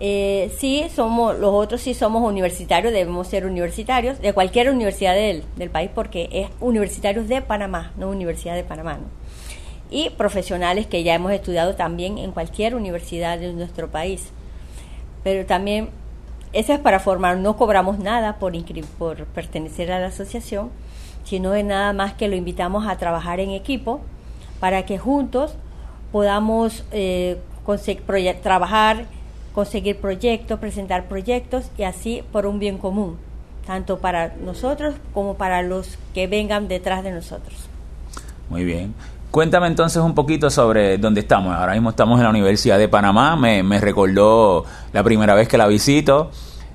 Eh, 0.00 0.52
sí, 0.58 0.86
somos, 0.92 1.38
los 1.38 1.54
otros 1.54 1.80
sí 1.80 1.94
somos 1.94 2.28
universitarios, 2.28 2.92
debemos 2.92 3.28
ser 3.28 3.46
universitarios 3.46 4.20
de 4.20 4.32
cualquier 4.32 4.70
universidad 4.70 5.14
del, 5.14 5.44
del 5.54 5.70
país 5.70 5.92
porque 5.94 6.28
es 6.32 6.48
universitarios 6.58 7.28
de 7.28 7.40
Panamá, 7.40 7.92
no 7.96 8.08
Universidad 8.08 8.56
de 8.56 8.64
Panamá. 8.64 8.94
¿no? 8.94 9.23
Y 9.94 10.10
profesionales 10.10 10.88
que 10.88 11.04
ya 11.04 11.14
hemos 11.14 11.30
estudiado 11.30 11.76
también 11.76 12.18
en 12.18 12.32
cualquier 12.32 12.74
universidad 12.74 13.38
de 13.38 13.52
nuestro 13.52 13.90
país. 13.92 14.30
Pero 15.22 15.46
también, 15.46 15.88
eso 16.52 16.72
es 16.72 16.80
para 16.80 16.98
formar, 16.98 17.36
no 17.36 17.56
cobramos 17.56 18.00
nada 18.00 18.40
por, 18.40 18.54
por 18.98 19.24
pertenecer 19.26 19.92
a 19.92 20.00
la 20.00 20.08
asociación, 20.08 20.70
sino 21.22 21.52
de 21.52 21.62
nada 21.62 21.92
más 21.92 22.12
que 22.12 22.26
lo 22.26 22.34
invitamos 22.34 22.88
a 22.88 22.98
trabajar 22.98 23.38
en 23.38 23.50
equipo 23.50 24.00
para 24.58 24.84
que 24.84 24.98
juntos 24.98 25.54
podamos 26.10 26.84
eh, 26.90 27.38
trabajar, 28.42 29.06
conseguir 29.54 29.98
proyectos, 29.98 30.58
presentar 30.58 31.06
proyectos 31.06 31.70
y 31.78 31.84
así 31.84 32.24
por 32.32 32.46
un 32.46 32.58
bien 32.58 32.78
común, 32.78 33.16
tanto 33.64 34.00
para 34.00 34.34
nosotros 34.44 34.96
como 35.12 35.34
para 35.34 35.62
los 35.62 35.98
que 36.14 36.26
vengan 36.26 36.66
detrás 36.66 37.04
de 37.04 37.12
nosotros. 37.12 37.68
Muy 38.50 38.64
bien. 38.64 38.92
Cuéntame 39.34 39.66
entonces 39.66 40.00
un 40.00 40.14
poquito 40.14 40.48
sobre 40.48 40.96
dónde 40.96 41.22
estamos. 41.22 41.52
Ahora 41.56 41.72
mismo 41.72 41.90
estamos 41.90 42.20
en 42.20 42.22
la 42.22 42.30
Universidad 42.30 42.78
de 42.78 42.86
Panamá. 42.86 43.34
Me, 43.34 43.80
recordó 43.80 44.64
la 44.92 45.02
primera 45.02 45.34
vez 45.34 45.48
que 45.48 45.58
la 45.58 45.66
visito. 45.66 46.30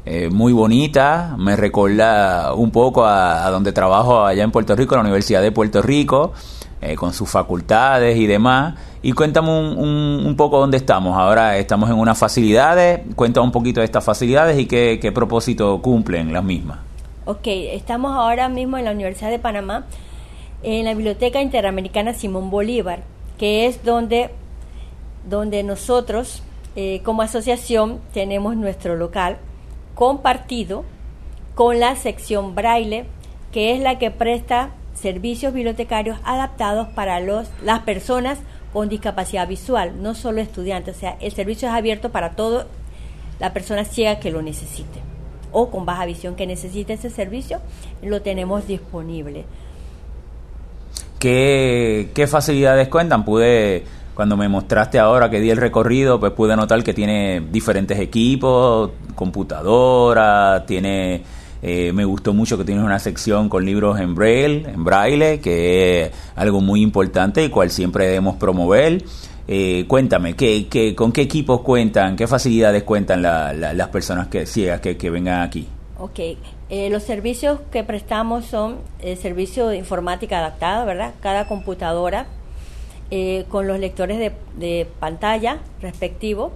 Eh, 0.06 0.28
muy 0.30 0.52
bonita. 0.52 1.38
Me 1.39 1.56
recuerda 1.56 2.54
un 2.54 2.69
poco 2.72 3.06
a, 3.06 3.50
donde 3.50 3.72
trabajo 3.72 4.26
allá 4.26 4.43
en 4.43 4.52
Puerto 4.52 4.76
Rico, 4.76 4.95
la 4.95 5.02
Universidad 5.04 5.41
de 5.41 5.54
Puerto 5.54 5.82
Rico, 5.82 6.34
eh, 6.82 6.95
con 6.95 7.13
sus 7.13 7.30
facultades 7.30 8.17
y 8.17 8.28
demás. 8.28 8.76
Y 9.02 9.13
cuéntame 9.13 9.58
un, 9.58 10.26
un, 10.26 10.36
poco 10.36 10.60
dónde 10.60 10.76
estamos. 10.76 11.17
Ahora 11.17 11.56
estamos 11.56 11.89
en 11.89 11.95
unas 11.95 12.17
facilidades. 12.17 13.00
Cuéntame 13.15 13.45
un 13.45 13.54
poquito 13.54 13.80
de 13.80 13.86
estas 13.86 14.04
facilidades 14.04 14.60
y 14.60 14.65
qué, 14.65 15.00
qué 15.02 15.13
propósito 15.13 15.82
cumplen 15.82 16.34
las 16.34 16.43
mismas. 16.43 16.80
Ok, 17.24 17.48
estamos 17.48 18.12
ahora 18.12 18.50
mismo 18.50 18.78
en 18.78 18.84
la 18.84 18.91
Universidad 18.91 19.30
de 19.30 19.39
Panamá 19.39 19.86
en 20.63 20.86
la 20.86 20.93
Biblioteca 20.93 21.41
Interamericana 21.41 22.13
Simón 22.13 22.50
Bolívar, 22.50 23.04
que 23.38 23.65
es 23.65 23.84
donde, 23.84 24.30
donde 25.28 25.63
nosotros 25.63 26.43
eh, 26.76 27.02
como 27.04 27.22
asociación 27.22 28.00
tenemos 28.13 28.56
nuestro 28.56 28.95
local 28.95 29.38
compartido 29.95 30.84
con 31.56 31.80
la 31.80 31.95
sección 31.95 32.56
braille, 32.56 33.06
que 33.52 33.74
es 33.74 33.82
la 33.82 33.98
que 34.00 34.12
presta 34.12 34.72
servicios 34.93 35.54
bibliotecarios 35.54 36.19
adaptados 36.24 36.89
para 36.89 37.19
los, 37.19 37.50
las 37.63 37.80
personas 37.80 38.39
con 38.74 38.89
discapacidad 38.89 39.48
visual, 39.48 40.02
no 40.02 40.13
solo 40.13 40.41
estudiantes. 40.41 40.98
O 40.98 41.00
sea, 41.00 41.17
el 41.19 41.32
servicio 41.32 41.69
es 41.69 41.74
abierto 41.74 42.12
para 42.12 42.32
toda 42.32 42.67
la 43.39 43.54
persona 43.54 43.86
ciega 43.86 44.19
que 44.19 44.32
lo 44.32 44.41
necesite 44.41 45.00
o 45.52 45.72
con 45.72 45.86
baja 45.86 46.06
visión 46.06 46.36
que 46.36 46.45
necesite 46.45 46.93
ese 46.93 47.10
servicio, 47.10 47.60
lo 48.04 48.22
tenemos 48.22 48.67
disponible. 48.67 49.45
¿Qué, 51.19 52.12
¿Qué 52.13 52.27
facilidades 52.27 52.88
cuentan? 52.88 53.25
Pude, 53.25 53.84
cuando 54.15 54.38
me 54.38 54.47
mostraste 54.47 54.99
ahora 54.99 55.29
que 55.29 55.41
di 55.41 55.49
el 55.49 55.58
recorrido, 55.58 56.19
pues 56.19 56.32
pude 56.32 56.55
notar 56.55 56.82
que 56.84 56.93
tiene 56.93 57.41
diferentes 57.51 57.99
equipos, 57.99 58.91
computadora, 59.15 60.63
tiene... 60.65 61.23
Eh, 61.62 61.91
me 61.91 62.05
gustó 62.05 62.34
mucho 62.34 62.58
que 62.58 62.63
tienes 62.63 62.86
una 62.86 62.99
sección 62.99 63.49
con 63.49 63.65
libros 63.65 63.99
en 63.99 64.15
braille, 64.15 64.63
en 64.65 64.86
braille, 64.86 65.41
que 65.41 66.03
es 66.03 66.12
algo 66.38 66.62
muy 66.62 66.82
importante 66.82 67.43
y 67.43 67.49
cual 67.49 67.69
siempre 67.69 68.05
debemos 68.05 68.38
promover. 68.38 69.03
Eh, 69.45 69.84
cuéntame, 69.86 70.36
¿qué, 70.36 70.67
qué, 70.69 70.95
¿con 70.95 71.12
qué 71.12 71.23
equipos 71.23 71.60
cuentan, 71.60 72.15
qué 72.15 72.27
facilidades 72.27 72.84
cuentan 72.84 73.21
las 73.21 73.88
personas 73.89 74.27
que 74.27 74.45
ciegas 74.45 74.79
que, 74.79 74.95
que 74.95 75.10
vengan 75.10 75.41
aquí? 75.41 75.67
Ok, 75.97 76.19
eh, 76.69 76.89
los 76.89 77.03
servicios 77.03 77.60
que 77.71 77.84
prestamos 77.84 78.45
son 78.45 78.77
el 79.01 79.17
servicio 79.17 79.67
de 79.67 79.77
informática 79.77 80.39
adaptada, 80.39 80.86
¿verdad? 80.86 81.13
Cada 81.21 81.47
computadora 81.47 82.27
eh, 83.12 83.45
con 83.49 83.67
los 83.67 83.79
lectores 83.79 84.19
de, 84.19 84.88
pantalla 84.99 85.60
respectivo 85.82 86.51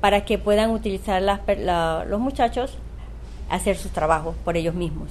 para 0.00 0.24
que 0.24 0.38
puedan 0.38 0.70
utilizar 0.70 1.22
los 1.22 2.20
muchachos 2.20 2.78
hacer 3.50 3.76
sus 3.76 3.92
trabajos 3.92 4.34
por 4.44 4.56
ellos 4.56 4.74
mismos. 4.74 5.10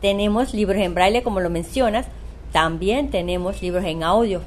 Tenemos 0.00 0.54
libros 0.54 0.80
en 0.80 0.94
braille, 0.94 1.22
como 1.22 1.40
lo 1.40 1.50
mencionas, 1.50 2.06
también 2.52 3.10
tenemos 3.10 3.60
libros 3.62 3.84
en 3.84 4.02
audio, 4.02 4.40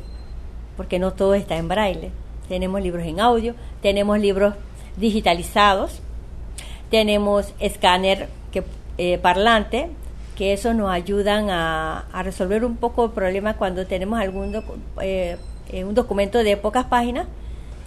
porque 0.78 0.98
no 0.98 1.14
todo 1.14 1.34
está 1.34 1.58
en 1.58 1.68
braille. 1.68 2.12
Tenemos 2.48 2.82
libros 2.82 3.06
en 3.06 3.20
audio, 3.20 3.54
tenemos 3.82 4.20
libros 4.20 4.56
digitalizados. 4.96 6.00
Tenemos 6.90 7.54
escáner 7.60 8.30
que, 8.52 8.64
eh, 8.98 9.18
parlante, 9.18 9.90
que 10.36 10.54
eso 10.54 10.74
nos 10.74 10.92
ayudan 10.92 11.50
a, 11.50 12.06
resolver 12.24 12.64
un 12.64 12.78
poco 12.78 13.06
el 13.06 13.12
problema 13.12 13.56
cuando 13.56 13.86
tenemos 13.86 14.20
algún 14.20 14.62
eh, 15.02 15.38
un 15.84 15.94
documento 15.96 16.44
de 16.44 16.58
pocas 16.58 16.86
páginas 16.86 17.28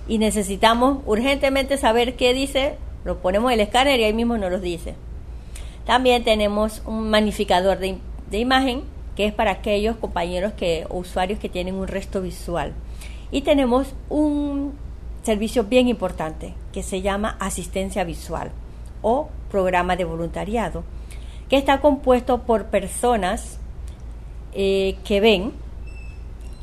y 0.08 0.18
necesitamos 0.18 0.98
urgentemente 1.06 1.76
saber 1.76 2.16
qué 2.16 2.34
dice, 2.34 2.76
lo 3.04 3.18
ponemos 3.18 3.52
en 3.52 3.60
el 3.60 3.66
escáner 3.66 4.00
y 4.00 4.04
ahí 4.04 4.12
mismo 4.12 4.36
nos 4.36 4.50
lo 4.50 4.58
dice. 4.58 4.94
También 5.86 6.24
tenemos 6.24 6.82
un 6.86 7.10
magnificador 7.10 7.78
de, 7.78 7.98
de 8.30 8.38
imagen 8.38 8.82
que 9.16 9.26
es 9.26 9.32
para 9.32 9.52
aquellos 9.52 9.96
compañeros 9.96 10.52
que 10.54 10.86
usuarios 10.90 11.38
que 11.38 11.48
tienen 11.48 11.74
un 11.74 11.86
resto 11.86 12.22
visual. 12.22 12.72
Y 13.30 13.42
tenemos 13.42 13.94
un 14.08 14.74
servicio 15.22 15.64
bien 15.64 15.88
importante 15.88 16.54
que 16.72 16.82
se 16.82 17.02
llama 17.02 17.36
asistencia 17.38 18.04
visual 18.04 18.50
o 19.02 19.28
programa 19.50 19.96
de 19.96 20.04
voluntariado, 20.04 20.84
que 21.50 21.56
está 21.56 21.80
compuesto 21.80 22.42
por 22.42 22.66
personas 22.66 23.58
eh, 24.54 24.96
que 25.04 25.20
ven, 25.20 25.52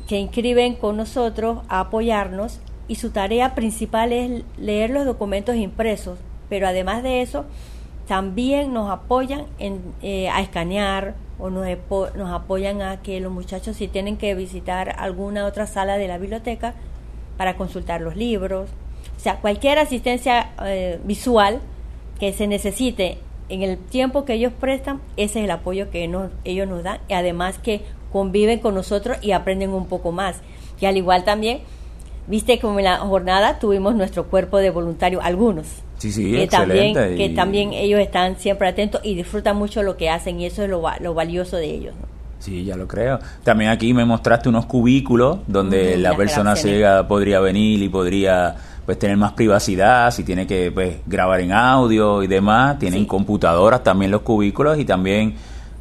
que 0.08 0.18
inscriben 0.18 0.74
con 0.74 0.96
nosotros 0.96 1.58
a 1.68 1.80
apoyarnos 1.80 2.60
y 2.88 2.94
su 2.94 3.10
tarea 3.10 3.54
principal 3.54 4.12
es 4.12 4.42
leer 4.56 4.88
los 4.88 5.04
documentos 5.04 5.56
impresos, 5.56 6.18
pero 6.48 6.66
además 6.66 7.02
de 7.02 7.20
eso, 7.20 7.44
también 8.06 8.72
nos 8.72 8.90
apoyan 8.90 9.44
eh, 9.60 10.30
a 10.30 10.40
escanear 10.40 11.14
o 11.38 11.50
nos, 11.50 11.66
nos 12.16 12.30
apoyan 12.30 12.80
a 12.80 13.02
que 13.02 13.20
los 13.20 13.30
muchachos 13.30 13.76
si 13.76 13.88
tienen 13.88 14.16
que 14.16 14.34
visitar 14.34 14.96
alguna 14.98 15.44
otra 15.44 15.66
sala 15.66 15.98
de 15.98 16.08
la 16.08 16.16
biblioteca 16.16 16.72
para 17.36 17.58
consultar 17.58 18.00
los 18.00 18.16
libros, 18.16 18.70
o 19.14 19.20
sea, 19.20 19.36
cualquier 19.36 19.78
asistencia 19.78 20.52
eh, 20.64 20.98
visual 21.04 21.60
que 22.18 22.32
se 22.32 22.46
necesite 22.46 23.18
en 23.48 23.62
el 23.62 23.78
tiempo 23.78 24.24
que 24.24 24.34
ellos 24.34 24.52
prestan, 24.58 25.00
ese 25.16 25.40
es 25.40 25.44
el 25.44 25.50
apoyo 25.50 25.90
que 25.90 26.10
ellos 26.44 26.68
nos 26.68 26.82
dan 26.82 26.98
y 27.08 27.14
además 27.14 27.58
que 27.58 27.82
conviven 28.12 28.58
con 28.60 28.74
nosotros 28.74 29.18
y 29.22 29.32
aprenden 29.32 29.70
un 29.70 29.86
poco 29.86 30.12
más. 30.12 30.36
Y 30.80 30.86
al 30.86 30.96
igual 30.96 31.24
también, 31.24 31.60
viste 32.26 32.58
como 32.58 32.78
en 32.78 32.86
la 32.86 32.98
jornada 32.98 33.58
tuvimos 33.58 33.94
nuestro 33.94 34.26
cuerpo 34.26 34.58
de 34.58 34.70
voluntarios, 34.70 35.22
algunos. 35.24 35.66
Sí, 35.98 36.12
sí, 36.12 36.32
que 36.32 36.46
también, 36.46 36.94
que 36.94 37.32
también 37.34 37.72
ellos 37.72 38.00
están 38.00 38.38
siempre 38.38 38.68
atentos 38.68 39.00
y 39.02 39.14
disfrutan 39.16 39.56
mucho 39.56 39.82
lo 39.82 39.96
que 39.96 40.08
hacen 40.08 40.40
y 40.40 40.46
eso 40.46 40.62
es 40.62 40.70
lo, 40.70 40.82
lo 41.00 41.14
valioso 41.14 41.56
de 41.56 41.66
ellos. 41.66 41.94
Sí, 42.38 42.64
ya 42.64 42.76
lo 42.76 42.86
creo. 42.86 43.18
También 43.42 43.70
aquí 43.70 43.92
me 43.92 44.04
mostraste 44.04 44.48
unos 44.48 44.66
cubículos 44.66 45.38
donde 45.48 45.96
la 45.96 46.16
persona 46.16 46.54
ciega 46.54 47.08
podría 47.08 47.40
venir 47.40 47.82
y 47.82 47.88
podría 47.88 48.54
pues 48.88 48.98
tener 48.98 49.18
más 49.18 49.32
privacidad, 49.32 50.10
si 50.10 50.24
tiene 50.24 50.46
que 50.46 50.72
pues, 50.72 50.96
grabar 51.04 51.40
en 51.40 51.52
audio 51.52 52.22
y 52.22 52.26
demás. 52.26 52.78
Tienen 52.78 53.04
computadoras 53.04 53.82
también 53.82 54.10
los 54.10 54.22
cubículos 54.22 54.78
y 54.78 54.86
también 54.86 55.34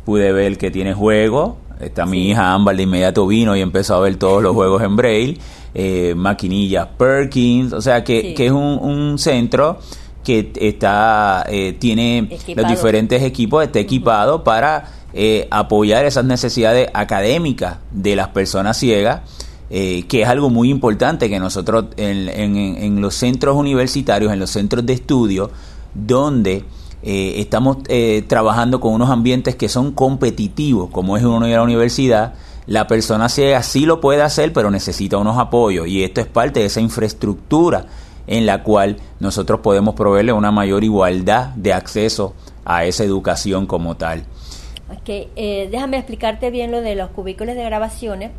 pude 0.04 0.34
ver 0.34 0.58
que 0.58 0.72
tiene 0.72 0.94
juegos. 0.94 1.54
Está 1.80 2.06
mi 2.06 2.30
hija 2.30 2.54
Ámbar 2.54 2.76
de 2.76 2.84
inmediato 2.84 3.26
vino 3.26 3.56
y 3.56 3.62
empezó 3.62 3.96
a 3.96 4.02
ver 4.02 4.18
todos 4.18 4.44
los 4.44 4.54
juegos 4.56 4.84
en 4.84 4.98
braille. 4.98 5.38
Eh, 5.74 6.16
maquinillas 6.18 6.86
Perkins, 6.98 7.72
o 7.72 7.80
sea 7.80 8.04
que, 8.04 8.34
que 8.34 8.48
es 8.48 8.52
un, 8.52 8.78
un, 8.82 9.18
centro 9.18 9.80
que 10.22 10.52
está 10.60 11.46
eh, 11.48 11.78
tiene 11.80 12.28
los 12.58 12.68
diferentes 12.68 13.24
equipos, 13.24 13.64
está 13.64 13.80
equipado 13.80 14.44
para 14.44 14.84
eh, 15.14 15.48
apoyar 15.50 16.04
esas 16.04 16.26
necesidades 16.26 16.90
académicas 16.94 17.78
de 17.90 18.18
las 18.18 18.28
personas 18.28 18.76
ciegas 18.76 19.22
eh, 19.70 20.06
que 20.08 20.22
es 20.22 20.30
algo 20.30 20.50
muy 20.50 20.70
importante 20.70 21.30
que 21.30 21.40
nosotros 21.40 21.88
en, 21.98 23.02
los 23.02 23.16
centros 23.16 23.58
universitarios, 23.58 24.32
en 24.32 24.40
los 24.40 24.50
centros 24.50 24.86
de 24.86 24.94
estudio, 24.94 25.52
donde 25.94 26.64
eh, 27.04 27.34
estamos 27.38 27.80
eh, 27.90 28.24
trabajando 28.28 28.80
con 28.80 28.94
unos 28.94 29.10
ambientes 29.10 29.58
que 29.58 29.68
son 29.68 29.92
competitivos, 29.92 30.90
como 30.90 31.18
es 31.18 31.24
uno 31.24 31.46
de 31.46 31.54
la 31.54 31.64
universidad, 31.64 32.36
la 32.66 32.88
persona 32.88 33.28
ciega 33.28 33.62
sí 33.62 33.86
lo 33.86 34.00
puede 34.00 34.22
hacer, 34.22 34.54
pero 34.54 34.72
necesita 34.72 35.18
unos 35.18 35.38
apoyos 35.38 35.86
y 35.88 36.02
esto 36.02 36.22
es 36.22 36.28
parte 36.28 36.62
de 36.62 36.68
esa 36.68 36.80
infraestructura 36.80 37.88
en 38.26 38.46
la 38.46 38.64
cual 38.64 38.98
nosotros 39.20 39.60
podemos 39.60 39.96
proveerle 39.96 40.32
una 40.32 40.52
mayor 40.52 40.86
igualdad 40.86 41.48
de 41.56 41.74
acceso 41.74 42.36
a 42.64 42.86
esa 42.86 43.04
educación 43.04 43.66
como 43.66 43.98
tal. 43.98 44.24
Okay, 45.02 45.30
déjame 45.70 45.98
explicarte 45.98 46.52
bien 46.52 46.72
lo 46.72 46.80
de 46.80 46.96
los 46.96 47.10
cubículos 47.10 47.56
de 47.56 47.64
grabaciones 47.64 48.32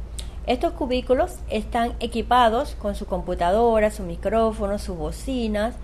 estos 0.49 0.73
cubículos 0.73 1.37
están 1.51 1.93
equipados 2.01 2.75
con 2.77 2.95
su 2.95 3.05
computadora, 3.05 3.91
su 3.91 4.03
micrófono, 4.03 4.79
sus 4.79 4.97
bocinas 4.97 5.75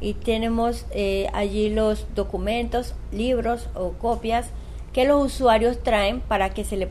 y 0.00 0.14
tenemos 0.14 0.86
eh, 0.92 1.28
allí 1.34 1.68
los 1.68 2.06
documentos, 2.14 2.94
libros 3.12 3.68
o 3.74 3.90
copias 3.90 4.48
que 4.94 5.04
los 5.04 5.22
usuarios 5.22 5.82
traen 5.82 6.20
para 6.20 6.54
que 6.54 6.64
se 6.64 6.78
le, 6.78 6.86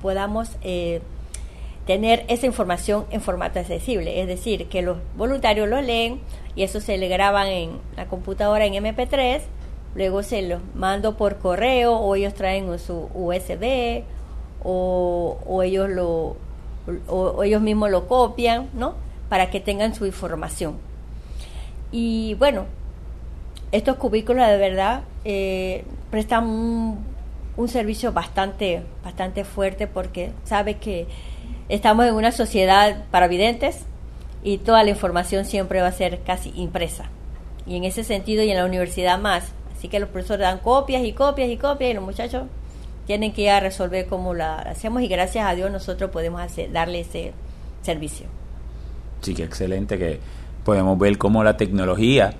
podamos 0.00 0.50
eh, 0.62 1.02
tener 1.88 2.24
esa 2.28 2.46
información 2.46 3.04
en 3.10 3.20
formato 3.20 3.58
accesible. 3.58 4.20
Es 4.20 4.28
decir, 4.28 4.68
que 4.68 4.82
los 4.82 4.98
voluntarios 5.16 5.68
lo 5.68 5.80
leen 5.80 6.20
y 6.54 6.62
eso 6.62 6.80
se 6.80 6.98
le 6.98 7.08
graban 7.08 7.48
en 7.48 7.70
la 7.96 8.06
computadora 8.06 8.64
en 8.64 8.74
MP3, 8.74 9.40
luego 9.96 10.22
se 10.22 10.40
los 10.42 10.60
mando 10.76 11.16
por 11.16 11.38
correo 11.38 11.96
o 11.96 12.14
ellos 12.14 12.34
traen 12.34 12.78
su 12.78 13.08
USB 13.12 14.04
o, 14.62 15.38
o 15.44 15.62
ellos 15.64 15.88
lo, 15.88 16.36
o, 17.08 17.42
ellos 17.42 17.62
mismos 17.62 17.90
lo 17.90 18.06
copian, 18.06 18.68
¿no? 18.74 18.94
Para 19.28 19.50
que 19.50 19.60
tengan 19.60 19.94
su 19.94 20.06
información. 20.06 20.76
Y 21.92 22.34
bueno, 22.34 22.64
estos 23.72 23.96
cubículos 23.96 24.46
de 24.46 24.56
verdad 24.56 25.02
eh, 25.24 25.84
prestan 26.10 26.44
un, 26.44 26.98
un, 27.56 27.68
servicio 27.68 28.12
bastante, 28.12 28.82
bastante 29.04 29.44
fuerte 29.44 29.86
porque 29.86 30.32
sabe 30.44 30.76
que 30.76 31.06
estamos 31.68 32.06
en 32.06 32.14
una 32.14 32.32
sociedad 32.32 33.04
para 33.10 33.28
videntes 33.28 33.84
y 34.42 34.58
toda 34.58 34.84
la 34.84 34.90
información 34.90 35.44
siempre 35.44 35.80
va 35.80 35.88
a 35.88 35.92
ser 35.92 36.20
casi 36.22 36.52
impresa. 36.54 37.10
Y 37.66 37.76
en 37.76 37.84
ese 37.84 38.04
sentido 38.04 38.44
y 38.44 38.50
en 38.50 38.56
la 38.56 38.64
universidad 38.64 39.18
más. 39.18 39.52
Así 39.76 39.88
que 39.88 39.98
los 39.98 40.08
profesores 40.08 40.42
dan 40.42 40.58
copias 40.58 41.04
y 41.04 41.12
copias 41.12 41.50
y 41.50 41.56
copias 41.56 41.90
y 41.90 41.94
los 41.94 42.04
muchachos 42.04 42.44
tienen 43.06 43.32
que 43.32 43.42
ir 43.42 43.50
a 43.50 43.60
resolver 43.60 44.06
cómo 44.06 44.34
la 44.34 44.58
hacemos 44.58 45.02
y 45.02 45.08
gracias 45.08 45.46
a 45.46 45.54
Dios 45.54 45.70
nosotros 45.70 46.10
podemos 46.10 46.40
hacer, 46.40 46.72
darle 46.72 47.00
ese 47.00 47.32
servicio. 47.82 48.26
Sí, 49.22 49.34
que 49.34 49.44
excelente 49.44 49.96
que 49.98 50.18
podemos 50.64 50.98
ver 50.98 51.16
cómo 51.16 51.44
la 51.44 51.56
tecnología, 51.56 52.34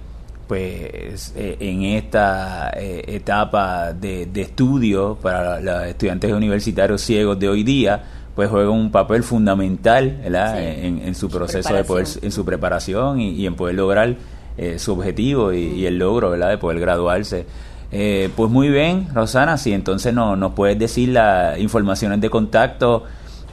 pues 0.48 1.32
eh, 1.36 1.56
en 1.60 1.82
esta 1.82 2.70
eh, 2.76 3.04
etapa 3.06 3.92
de, 3.92 4.28
estudio 4.34 5.16
para 5.20 5.60
los 5.60 5.84
estudiantes 5.84 6.32
universitarios 6.32 7.00
ciegos 7.00 7.38
de 7.38 7.48
hoy 7.48 7.62
día, 7.62 8.02
pues 8.34 8.50
juega 8.50 8.70
un 8.70 8.90
papel 8.90 9.22
fundamental 9.22 10.20
en, 10.24 11.14
su 11.14 11.30
proceso 11.30 11.72
de 11.72 11.84
poder, 11.84 12.06
en 12.20 12.30
su 12.30 12.44
preparación 12.44 13.18
y, 13.20 13.46
en 13.46 13.54
poder 13.54 13.76
lograr 13.76 14.14
eh, 14.58 14.78
su 14.78 14.92
objetivo 14.92 15.52
y, 15.52 15.58
y, 15.58 15.86
el 15.86 15.98
logro 15.98 16.30
¿verdad? 16.30 16.50
de 16.50 16.58
poder 16.58 16.80
graduarse 16.80 17.46
eh, 17.92 18.30
pues 18.36 18.50
muy 18.50 18.68
bien, 18.68 19.08
Rosana, 19.14 19.58
si 19.58 19.72
entonces 19.72 20.12
no, 20.12 20.36
nos 20.36 20.52
puedes 20.52 20.78
decir 20.78 21.10
las 21.10 21.58
informaciones 21.58 22.20
de 22.20 22.30
contacto 22.30 23.04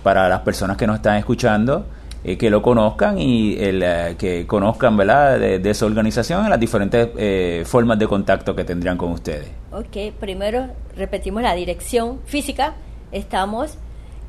para 0.02 0.28
las 0.28 0.41
personas 0.41 0.78
que 0.78 0.88
nos 0.88 0.98
están 0.98 1.17
escuchando, 1.17 1.86
eh, 2.24 2.38
que 2.38 2.50
lo 2.50 2.62
conozcan 2.62 3.19
y 3.19 3.56
el, 3.60 3.84
eh, 3.84 4.15
que 4.17 4.48
conozcan 4.48 4.98
¿verdad? 4.98 5.39
De, 5.39 5.74
su 5.74 5.86
organización 5.86 6.46
y 6.46 6.50
las 6.50 6.60
diferentes 6.60 7.67
formas 7.67 8.00
de 8.00 8.08
contacto 8.08 8.56
que 8.56 8.63
tendrían 8.63 8.98
con 8.98 9.12
ustedes. 9.12 9.50
Ok, 9.72 10.13
primero 10.19 10.67
repetimos 10.96 11.43
la 11.43 11.54
dirección 11.54 12.19
física. 12.26 12.74
Estamos 13.12 13.78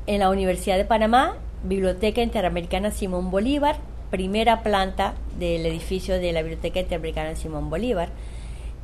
en 0.07 0.21
la 0.21 0.29
Universidad 0.29 0.77
de 0.77 0.85
Panamá, 0.85 1.37
Biblioteca 1.63 2.21
Interamericana 2.21 2.91
Simón 2.91 3.31
Bolívar, 3.31 3.77
primera 4.11 4.63
planta 4.63 5.15
del 5.39 5.65
edificio 5.65 6.21
de 6.21 6.33
la 6.33 6.43
Biblioteca 6.43 6.81
Interamericana 6.81 7.35
Simón 7.37 7.71
Bolívar. 7.71 8.11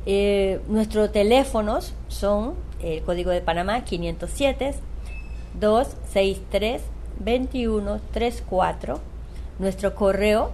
Eh, 0.05 0.59
nuestros 0.67 1.11
teléfonos 1.11 1.93
son 2.07 2.55
el 2.81 3.03
código 3.03 3.29
de 3.29 3.41
Panamá 3.41 3.83
507 3.83 4.75
263 5.59 6.81
2134. 7.19 8.99
Nuestro 9.59 9.93
correo 9.95 10.51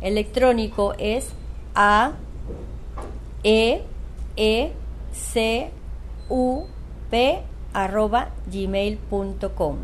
electrónico 0.00 0.94
es 0.98 1.30
a 1.74 2.12
e 3.44 3.82
e 4.36 4.72
c 5.12 5.70
u 6.28 6.66
p 7.10 7.42
arroba 7.72 8.30
gmail.com 8.46 9.76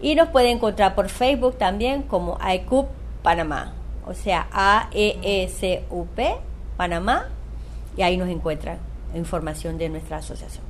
y 0.00 0.14
nos 0.14 0.28
puede 0.30 0.50
encontrar 0.50 0.94
por 0.94 1.08
Facebook 1.08 1.58
también 1.58 2.02
como 2.02 2.38
ICUP 2.42 2.88
Panamá, 3.22 3.74
o 4.06 4.14
sea 4.14 4.48
A 4.50 4.88
E 4.92 5.18
E 5.22 5.84
U 5.90 6.06
P 6.06 6.36
Panamá 6.76 7.28
y 7.96 8.02
ahí 8.02 8.16
nos 8.16 8.28
encuentran 8.28 8.78
información 9.14 9.78
de 9.78 9.88
nuestra 9.88 10.18
asociación. 10.18 10.69